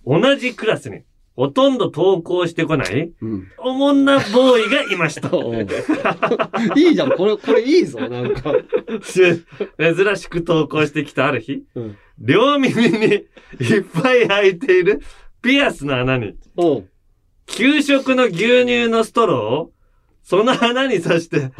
[0.06, 1.02] 同じクラスに
[1.38, 3.12] ほとんど登校してこない、
[3.60, 4.06] おもん。
[4.06, 5.30] なボーイがいました。
[6.76, 8.56] いいじゃん、これ、これいいぞ、なんか。
[9.06, 11.64] 珍しく登校してきたある日、
[12.18, 13.26] 両耳にいっ
[14.02, 15.02] ぱい開いている
[15.44, 16.34] ピアスの穴に、
[17.46, 19.72] 給食の牛乳のストローを
[20.28, 21.54] その穴に刺して、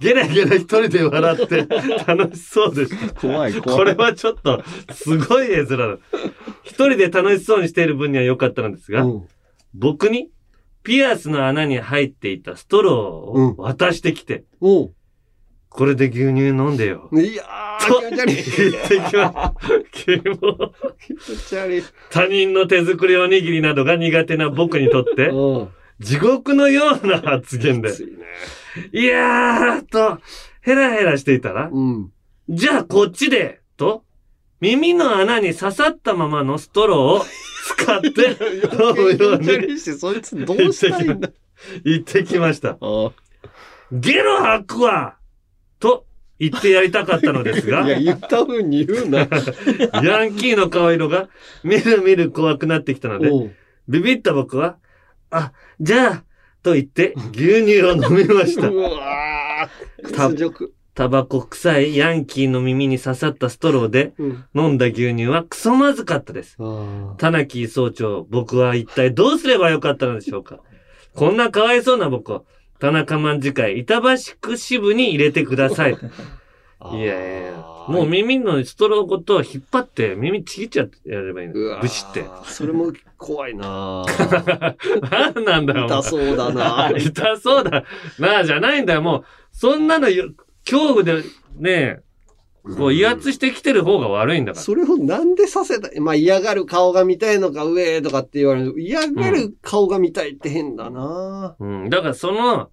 [0.00, 1.66] ゲラゲラ一人で笑って
[2.06, 3.20] 楽しそうでした。
[3.20, 3.78] 怖い、怖い。
[3.78, 4.62] これはちょっと、
[4.94, 5.98] すごい絵面だ。
[6.62, 9.04] 一人で楽しそうにしている分には良かったのですが、
[9.74, 10.30] 僕に
[10.84, 14.44] ピアスの穴に入っていたストローを渡してきて、
[15.68, 17.10] これで牛乳飲んでよ。
[17.12, 17.42] いや
[17.86, 18.70] とー、気持ち悪い。
[18.70, 19.80] 言ってきます。
[19.92, 21.82] 気持ち悪い。
[22.10, 25.30] 他人の手作りおにぎりなどが苦手な僕にとって、
[26.00, 27.92] 地獄のような発言で、
[28.92, 30.20] いやーと、
[30.60, 31.70] ヘラヘラしていたら、
[32.48, 34.04] じゃあこっちで、と、
[34.60, 37.24] 耳の穴に刺さったままのストローを
[37.76, 38.08] 使って
[38.76, 41.30] 飲むようにそいつどうしたいんだ？
[41.84, 42.78] 言ってきました。
[43.92, 45.16] ゲロ吐くわ
[45.78, 46.06] と
[46.38, 49.20] 言ってやりたかったのですが、いや、言った風に言うな。
[50.02, 51.28] ヤンキーの顔色が
[51.62, 53.30] みるみる怖くなってきたので、
[53.88, 54.76] ビビった僕は、
[55.36, 56.24] あ、じゃあ、
[56.62, 58.68] と言って牛乳を飲みました。
[58.68, 59.68] うわ。
[60.94, 64.14] タバコ臭いヤンキーの耳に刺さったストローで
[64.54, 66.56] 飲んだ牛乳はクソまずかったです。
[67.18, 70.60] 田中総長、僕は一体どうすればよかったのでしょうか
[71.14, 72.46] こんなかわいそうな僕を、
[72.78, 75.98] 田中マン次回、板橋区支部に入れてください。
[76.92, 77.52] いやいやいや、
[77.88, 81.80] もう耳のストローごと引っ張って耳ちぎっちゃってやればいいの。
[81.80, 82.24] ブシって。
[82.44, 82.92] それも
[83.24, 85.86] 怖いなぁ何なんだよ。
[85.88, 87.84] 痛そうだな 痛そうだ
[88.18, 89.02] なあじゃないんだよ。
[89.02, 90.30] もう、そんなのよ
[90.64, 91.22] 恐怖で
[91.56, 92.00] ね、
[92.76, 94.62] こう威圧してきてる方が悪いんだから。
[94.62, 96.00] それをなんでさせたい？
[96.00, 98.74] まあ嫌がる顔が見たいのか、上とかって言われる。
[98.78, 101.88] 嫌がる顔が見たいって変だなうん。
[101.88, 102.70] だからその、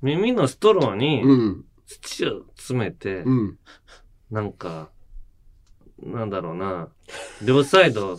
[0.00, 3.58] 耳のストローにうん、土を詰めて、うん。
[4.30, 4.88] なんか、
[6.02, 6.88] なんだろうな、
[7.42, 8.18] 両サイド、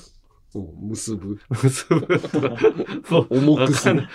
[0.60, 1.40] 結ぶ。
[1.50, 2.50] 結ぶとか、
[3.10, 4.08] も う重くする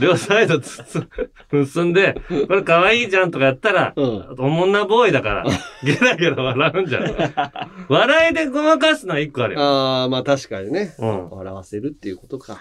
[0.00, 1.08] 両サイドつつ
[1.52, 5.44] 結んで、これ可愛いじゃんとかやったら、おもんなボーイだから、
[5.84, 7.14] ゲラゲラ笑うんじゃない
[7.88, 9.60] 笑いでごまかすのは一個あるよ。
[9.60, 10.94] ああ、まあ確かにね。
[10.98, 12.60] うん笑わせるっていうことか。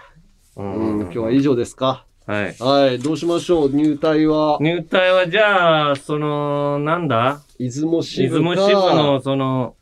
[0.56, 2.06] ううん、今日は以上ですか。
[2.28, 2.56] はい。
[2.60, 4.58] はい、どうしましょう、入隊は？
[4.62, 7.42] 入隊はじゃあ、その、なんだ？
[7.58, 8.56] 出雲支出部か。
[8.56, 9.76] 雲支部の、その、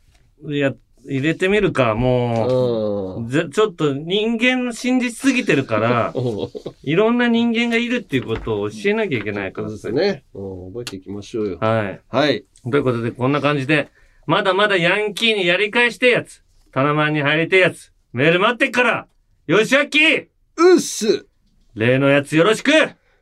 [0.48, 0.72] いや、
[1.08, 6.14] 入れてみるか、もう、ぜちょっと人間信じすぎてるから、
[6.84, 10.24] いろんな人間がいるっていうことを教えなきゃいけないからですね。
[10.34, 11.58] うん、覚えていきましょうよ。
[11.60, 12.00] はい。
[12.08, 12.44] はい。
[12.70, 13.88] ということで、こんな感じで、
[14.26, 16.42] まだまだヤンキーにやり返してえやつ、
[16.72, 19.06] タナマンに入りてえやつ、メール待ってっから、
[19.46, 21.26] よしあきうっす
[21.74, 22.70] 例のやつよろしく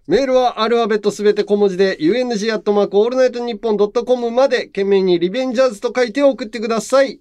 [0.08, 7.20] メールはアルファベットすべて小文字で UNG アットマークオールナイトニッポンドットコムまで件名にリベンジャーズと書いて送ってください。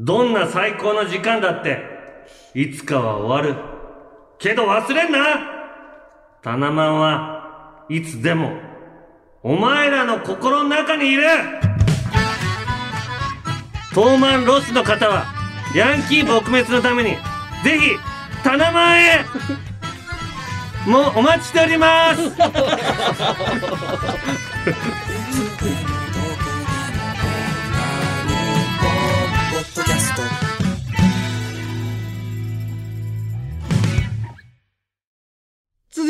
[0.00, 1.82] どんな最高の時間だって、
[2.54, 3.60] いつかは終わる。
[4.38, 5.18] けど忘れんな。
[6.40, 8.52] タナマンはいつでも、
[9.42, 11.24] お前らの心の中にいる。
[13.92, 15.26] トーマンロスの方は、
[15.74, 17.16] ヤンキー撲滅のために、
[17.64, 17.96] ぜひ、
[18.44, 19.24] タナマンへ。
[20.86, 22.20] もうお待ちしております。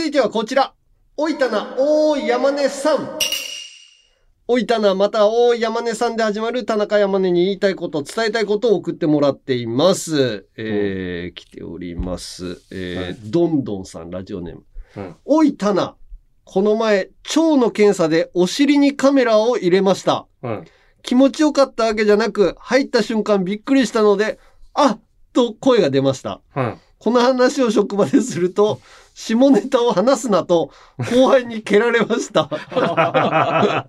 [0.08, 0.74] いてはこちら。
[1.16, 3.18] おいたな、おーい山根さん。
[4.46, 10.46] おいたな、またおーい山根さんで始まる田中山根に言いたいこと、伝えたいことを送ってもらっています。
[10.56, 12.62] えー、来ております。
[12.72, 14.64] えー、どんどんさん、ラジオネーム。
[14.96, 15.96] うんおいたな、
[16.44, 20.26] この前、腸の検査でお尻にカメラを入れました。
[20.42, 20.64] うん
[21.02, 24.38] 気持ちよかったわけじゃなく、入った瞬間びっくりしたので、
[24.74, 25.00] あっ
[25.32, 26.40] と声が出ました。
[26.56, 28.80] うんこの話を職場ですると、
[29.14, 32.48] 下ネタを話すなと後輩に蹴られました。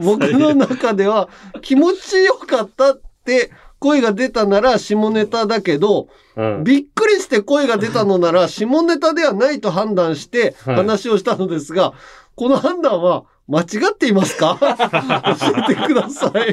[0.00, 1.28] 僕の中では
[1.62, 11.92] 気持ちよかったって声が出たなら下ネタだけど、うんびっくりして声が出たのなら下ネタではないと判断してはい話をしたのですが、
[12.34, 14.58] この判断は間違っていますか？
[14.60, 16.50] 教えてください。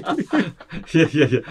[0.93, 1.41] いやいやいや、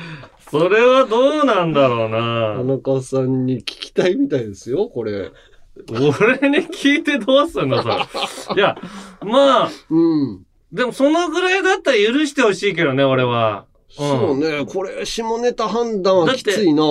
[0.51, 5.31] それはどうなんだろうな田中さんに聞きたいみたいですよ、これ。
[5.91, 7.95] 俺に聞いてどうすんのそれ。
[8.57, 8.77] いや、
[9.23, 10.47] まあ、うん。
[10.73, 13.67] でもそのぐらいだったら許してほしいけどね、俺は。
[13.91, 16.83] そうね、これ、下ネタ判断はきついな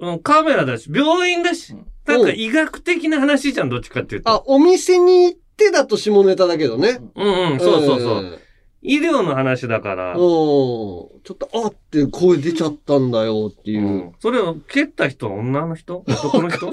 [0.00, 1.74] うん、カメラだし、病院だし、
[2.06, 4.30] なんか医学的な話じゃん、どっちかっていうと。
[4.30, 6.98] あ、お店に行ってだと下ネタだけどね。
[7.14, 8.22] うんうん、そうそうそう。
[8.22, 8.38] ん
[8.84, 10.10] 医療の話だから。
[10.12, 10.18] うん。
[10.18, 14.12] ちょっと、あって声出ちゃったんだよっていう。
[14.18, 16.02] それを蹴った人は女の人？
[16.08, 16.72] 男の人？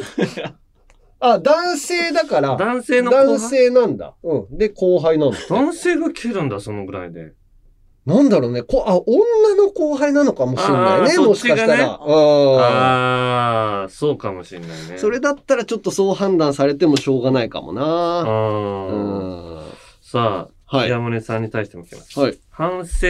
[1.21, 2.55] あ、男性だから。
[2.55, 3.27] 男性の後輩？
[3.27, 4.15] 男性なんだ。
[4.23, 4.57] うん。
[4.57, 5.37] で、後輩なんだ。
[5.49, 7.33] 男性が蹴るんだ、そのぐらいで。
[8.09, 8.63] なんだろうね。
[8.63, 10.85] こあ、女の後輩なのかもしれないね。
[10.87, 11.91] あーそもしかしたら。
[11.91, 11.95] あ
[13.81, 14.75] ああ、そうかもしれないね。
[14.95, 17.81] ーそれだったらちょっとそう判断されてもしょうがないかもな。
[17.83, 19.63] あー
[20.01, 22.19] さあ、山根さんに対しても来てます。
[22.19, 22.39] はい。
[22.49, 23.07] 反省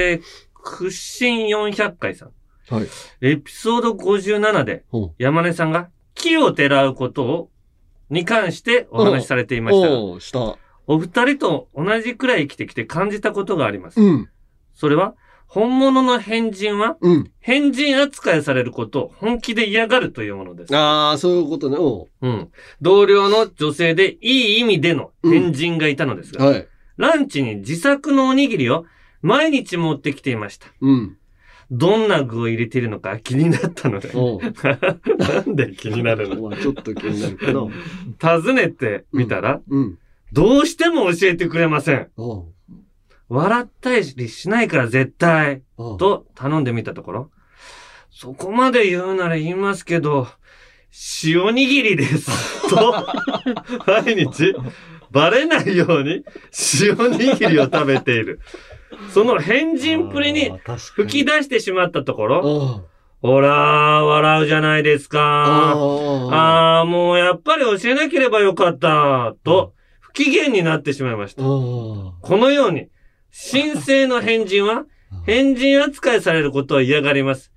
[0.54, 2.32] 屈伸400回さん。
[2.70, 2.88] はい。
[3.22, 4.84] エピソード57で、
[5.18, 7.50] 山根さんが木をてらうことを、
[8.10, 9.90] に関してお話しされていました。
[9.90, 10.58] おうした。
[10.88, 14.02] お二人と同じくらい生きてきて感じたことがあります。
[14.02, 14.30] うん。
[14.80, 15.14] それは、
[15.46, 17.32] 本物の変人は、うん。
[17.42, 20.74] 変人扱いされることを本気で嫌がるというものです。
[20.74, 21.76] ああ、そういうことね。
[22.22, 22.32] うん。
[22.32, 22.50] うん。
[22.82, 26.68] 同僚の女性でいい意味での変人がいたのですが、はい。
[26.96, 28.86] ランチに自作のおにぎりを
[29.22, 30.68] 毎日持ってきていました。
[30.80, 31.18] うん。
[31.72, 34.12] どんな具を入れているのか気になったので。
[34.16, 36.56] なんで気になるの？
[36.56, 37.70] ちょっと気になるけど。
[38.18, 39.98] 尋ねてみたら、うん。
[40.32, 42.08] どうしても教えてくれません。
[43.30, 43.38] うん。
[43.38, 45.62] 笑ったりしないから絶対。
[45.78, 47.32] うんと頼んでみたところ、
[48.12, 50.28] そこまで言うなら言いますけど、
[51.24, 52.30] 塩握りです。
[52.70, 53.06] と、
[53.86, 54.56] 毎日、
[55.12, 56.24] バレないように
[56.82, 58.40] 塩握りを食べている。
[59.14, 60.52] その変人プリに
[60.96, 62.84] 吹き出してしまったところ、
[63.22, 63.50] ほら、
[64.04, 65.20] 笑うじゃないですか。
[65.22, 69.36] ああ、もうやっぱり教えなければよかった。
[69.44, 71.44] と、不機嫌になってしまいました。
[71.44, 72.88] このように、
[73.32, 74.86] 神聖の変人は、
[75.26, 77.52] 変人扱いされることを嫌がります。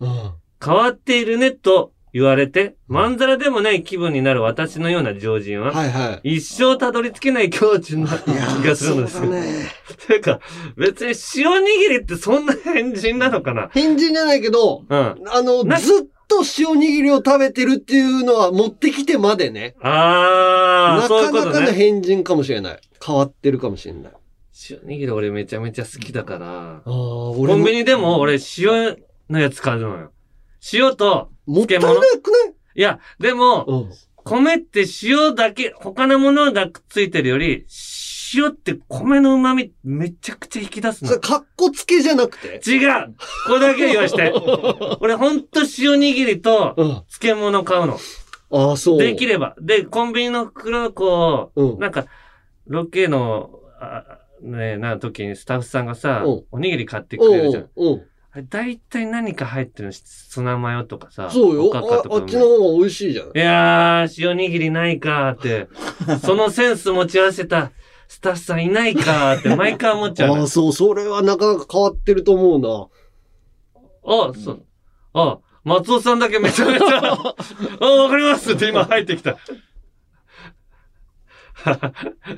[0.65, 6.37] 変わっているねと言われて、まんざらでもない気分になる私のような常人は、はいはい。
[6.37, 9.33] 一生たどり着けない境地な気がするのですよ。
[10.07, 10.41] てか、
[10.77, 13.71] 別に塩握りってそんな変人なのかな？
[13.73, 14.99] 変人じゃないけど、うん。
[14.99, 19.75] あの、ずっと塩握りを食べてるっていうのは持ってきてまでね。
[19.81, 21.73] ああ、なかなかのね。
[21.73, 22.81] 変人かもしれない。
[23.05, 24.13] 変わってるかもしれない。
[24.71, 26.83] 塩握り俺めちゃめちゃ好きだから。
[26.85, 28.97] ココンビニでも俺塩
[29.31, 30.13] のやつ買うのよ。
[30.73, 31.95] 塩と漬物。
[31.95, 32.55] もったいなくない？
[32.75, 33.91] いや、でも、
[34.25, 37.67] 米って塩だけ、他のものがくっついてるより、
[38.35, 41.09] 塩って米の旨味めちゃくちゃ引き出すの。
[41.09, 42.61] それ、かっこつけじゃなくて？
[42.67, 43.15] 違う
[43.47, 44.33] これだけ言わして。
[45.01, 46.75] 俺ほんと塩握りと
[47.11, 47.99] 漬物買うの。
[48.53, 48.99] ああ、そう。
[48.99, 49.55] できれば。
[49.61, 52.07] で、コンビニの袋こう、なんか、
[52.67, 53.51] ロケの、
[53.81, 57.69] あねな時にスタッフさんがさ、うんおにぎり買ってくれるじゃん。
[58.49, 59.93] 大体何か入ってるの？
[59.93, 61.29] ツナマヨとかさ。
[61.31, 61.67] そうよ。
[61.67, 63.27] おかかとかああっちの方が美味しいじゃん。
[63.27, 65.69] いやー、塩握りないかーって、
[66.25, 67.73] そのセンス持ち合わせた
[68.09, 70.47] スタッフさんいないかって毎回思っちゃうあ、。
[70.47, 73.81] そう、それはなかなか変わってると思うな。
[74.05, 74.65] あ、そう。
[75.13, 79.37] あ、松尾さんだけめちゃめちゃ、 あ、わかりますって今入ってきた。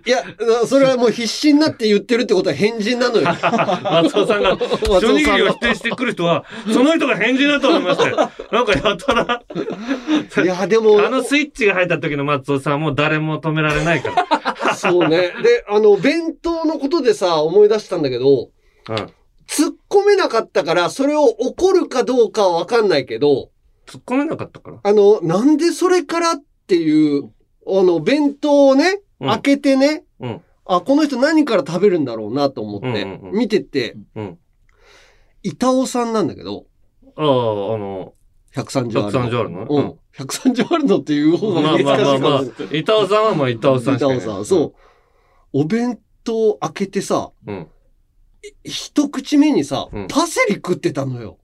[0.06, 0.22] いや、
[0.66, 3.24] それはもう必死になって言ってるってことは変人なのよ。
[4.02, 8.30] 松尾さんが、 松尾さんが初握りを否定してくる人は、その人が変人だと思いましたよ。
[8.52, 9.42] なんかやたら。
[10.42, 11.04] いや、でも。
[11.04, 14.26] あのスイッチが入った時の松尾さんも誰も止められないか
[14.72, 14.74] ら。
[14.74, 15.32] そうね。
[15.42, 18.50] で、あの、弁当のことでさ、思い出したんだけど、
[18.88, 18.94] うん。
[19.46, 23.50] 突っ込めなかったから、それを怒るかどうかはわかんないけど、
[23.86, 24.78] 突っ込めなかったから。
[24.82, 27.30] あの、なんでそれからっていう、
[27.66, 30.42] あの、弁当をね、うん開けてね、うん。
[30.66, 34.38] あ、この人何から食べるんだろうなと思って、見てて、うん。
[35.42, 36.66] 板尾さんなんだけど、
[37.16, 37.26] ああ、あ
[37.78, 38.14] の、
[38.54, 39.30] 130あるの。
[39.30, 39.66] 130あるの？
[39.68, 39.98] うん。
[40.16, 42.42] 130あるのっていう方がまあまあまあまあ
[42.72, 43.96] 板尾さんはもう板尾さんし。
[43.98, 44.74] 板尾さん、そう。
[45.52, 47.68] お弁当開けてさ、うん。
[48.64, 51.38] 一口目にさ、うんパセリ食ってたのよ。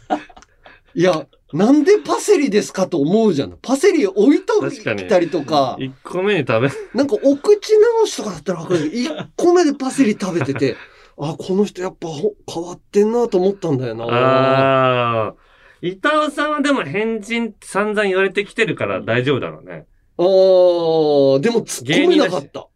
[0.94, 3.56] いや、なんでパセリですかと思うじゃん。
[3.62, 10.76] パセリ置いといたりとか、1個目に食べ、なんかお口直しとかだったらわかる一個目でパセリ食べてて、
[11.16, 14.04] あ、この人やっぱほ変わってんなと思ったんだよな。
[14.04, 15.34] ああ。
[15.80, 19.86] 板尾さんはでも変人散々言われてきてるから大丈夫だろうね。
[20.18, 22.66] あーでも突っ込めなかった。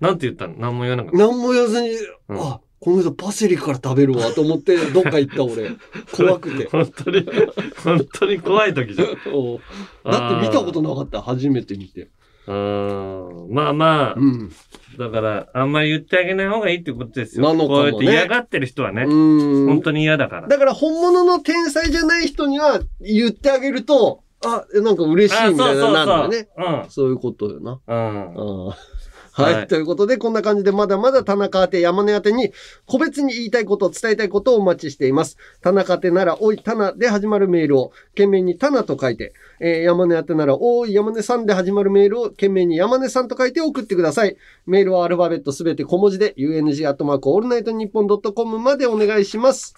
[0.00, 0.54] なんて言ったの？
[0.58, 1.18] 何も言わなかった。
[1.18, 1.90] 何も言わずに、
[2.30, 5.70] うんあ、この人パセリから食べるわと思って、 どっか行った俺。
[6.10, 6.68] 怖くて。
[6.68, 7.26] 本当に、
[7.84, 9.08] 本当に怖い時じゃん。
[9.08, 12.10] だって見たことなかった、初めて見て。
[12.48, 13.46] うん。
[13.50, 14.50] まあまあ、うん。
[14.98, 17.44] だから、あんまり言ってあげない方がいいってことですよ。
[17.44, 19.66] なのかもねこうやって嫌がってる人はね、うん。
[19.68, 20.48] 本当に嫌だから。
[20.48, 26.48] だから本物の天才じゃない人には言ってあげると、あ、なんか嬉しいみたいななるんだよね。
[26.58, 27.80] あそういうことよな。
[27.86, 28.34] うん。
[28.34, 28.72] うん
[29.32, 32.52] はい、はいということで、こんな感じでまだまだ田中宛て山根宛てに
[32.86, 35.38] 個別に言いたいこと、伝えたいことをお待ちしています。
[35.62, 44.36] 田中宛てなら、おい、田中で始まるメールを、件名に田中と書いて、えー山根宛てなら、おい、山根さんで始まるメールを、件名に山根さんと書いて送ってください。
[44.66, 49.74] メールはアルファベットすべて小文字で、UNG アットマークオールナイトニッポンドットコムまでお願いします。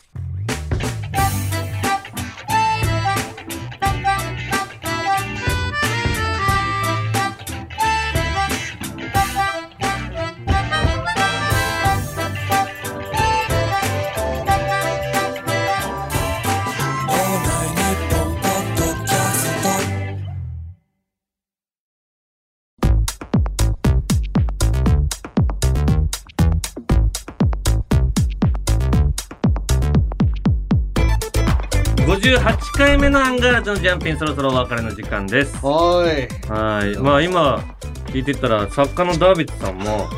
[32.76, 35.56] 回目のアンガールズのジャンピンそろそろお別れの時間です。
[35.64, 36.04] は
[36.48, 36.96] はい。
[36.98, 37.58] まあ今、
[38.06, 40.08] 聞いてたら、作家のダービッドさんも、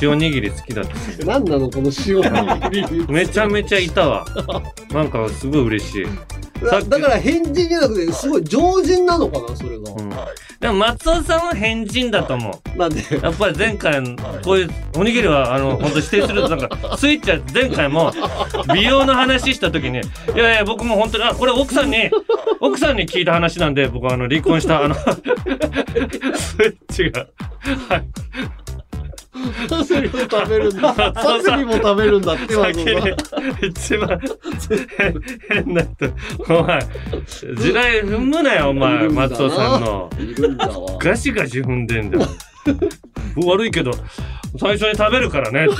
[0.00, 1.26] 塩握り好きだってい。
[1.26, 3.12] 何なのこの塩握り。
[3.12, 4.24] めちゃめちゃいたわ。
[4.92, 6.06] なんかすごい嬉しい。
[6.62, 9.92] だだから変人じゃなくて、すごい常人なのかな、それが。
[9.92, 10.10] うん。
[10.60, 12.78] でも松尾さんは変人だと思う。
[12.78, 14.02] なんでやっぱり前回、
[14.42, 18.12] こういう、おにぎりは、あの、本当指定すると、なんか、 スイッチは前回も、
[18.74, 22.10] 美容の話した時に、いやいや、僕も本当に、あ、これ奥さんに、
[22.60, 27.26] 奥さんに聞いた話なんで、僕はあの、離婚した、あの、 スイッチが、
[27.88, 28.04] はい。
[29.68, 31.12] パセリも食べるんだ。
[31.12, 33.14] パセリも食べるんだって先に
[33.68, 34.20] 一番
[34.98, 35.20] 変
[35.64, 36.54] 変な人。
[36.54, 40.10] お前地雷踏むなよお前松尾さんの。
[41.00, 42.26] ガシガシ踏んでんだよ
[43.46, 43.92] 悪いけど
[44.58, 45.66] 最初に食べるからね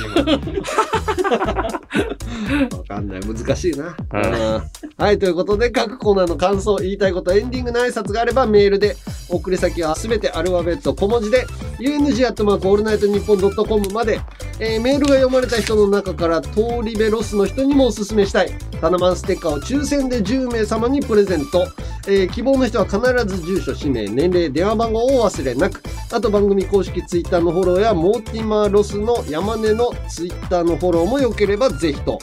[2.71, 3.19] わかんない。
[3.21, 3.85] 難しいな。
[4.09, 4.61] はいうん
[4.97, 5.19] はい。
[5.19, 8.95] ということで、各コーナーの感想、言いたいこと、エンディングの挨拶があればメールで、
[9.29, 11.45] 送り先はすべてアルファベット小文字で、
[11.79, 14.19] UNG アットマークオールナイトニッポンドットコムまで、
[14.59, 16.49] えーメールが読まれた人の中から、通
[16.83, 21.67] り部ロスの人にもおすすめしたい、タナマンステッカーを抽選で10名様にプレゼント。
[22.07, 25.81] えー希望の人は必ず住所、氏名、年齢、電話番号をお忘れなく。
[26.11, 32.19] あと番組公式ツイッターのフォローや、モーティマーロスの山根のツイッターのフォローも良ければぜひと。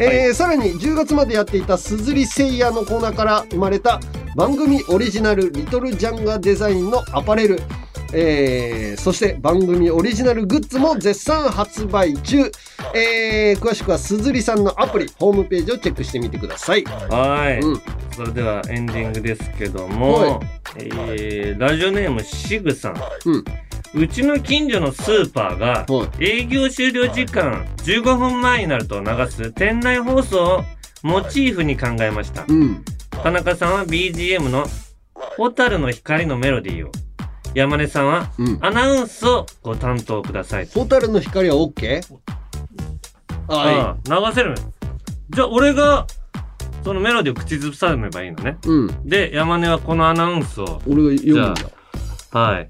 [0.00, 3.98] えーさらに10月までやっていたすずりせいやのコーナーから生まれた
[4.36, 7.60] 番組オリジナルリトルジャンガデザインのアパレル、
[8.12, 12.50] えーそして番組オリジナルグッズも絶賛発売中、
[12.94, 16.84] えー詳しくはすずりさんのアプリホームページをチェックしてみてください。
[16.84, 17.80] はい、うん。
[18.14, 20.40] それではエンディングですけども、は
[20.76, 23.44] えーラジオネームシグさん、うん
[23.94, 30.64] うちの近所のスーパーがは営業終了時間15分前になると流す店内放送を
[31.02, 32.84] モチーフに考えましたうん
[33.22, 34.66] 田中さんは BGM の
[35.36, 36.92] 「蛍の光のメロディー」を
[37.54, 40.66] 山根さんはうんアナウンスをご担当ください。
[40.66, 42.02] ホタルの光は OK?
[43.48, 44.54] はああ流せる
[45.30, 46.06] じゃあ俺が
[46.84, 48.58] そのメロディーを口ずさめばいいのね。
[48.64, 48.68] い。
[48.68, 49.08] うん。
[49.08, 50.80] で、山根はこのアナウンスを。
[50.86, 51.62] 俺が読むんだ。
[52.30, 52.68] はい。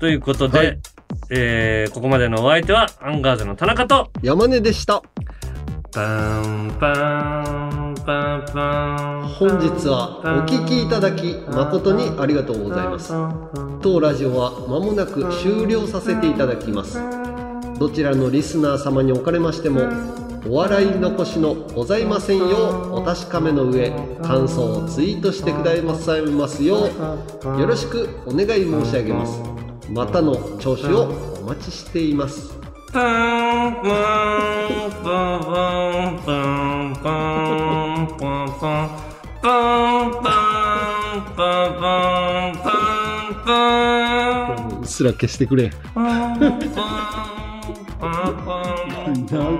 [0.00, 0.80] ということで、はい
[1.28, 5.02] えー、ここまでのお相手はアンガールズの田中と、山根でした。
[5.92, 9.28] パンパンパンパン。
[9.28, 13.12] 本日はお聞きいただき誠にありがとうございます。
[13.82, 16.98] 当ラジオは間もなく終了させていただきます。
[17.78, 19.82] どちらのリスナー様におかれましても、
[20.48, 23.90] お笑い残しのございませんようお確かめの上、
[24.22, 26.88] 感想をツイートしてくださいますよ
[27.44, 29.69] う、よろしくお願い申し上げます。
[29.90, 31.02] またの聴取を
[31.42, 32.56] お待ちしています。
[44.80, 45.72] うっすら消してくれ。
[49.28, 49.50] 長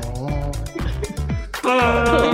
[0.00, 0.13] い。
[1.64, 2.24] Bye.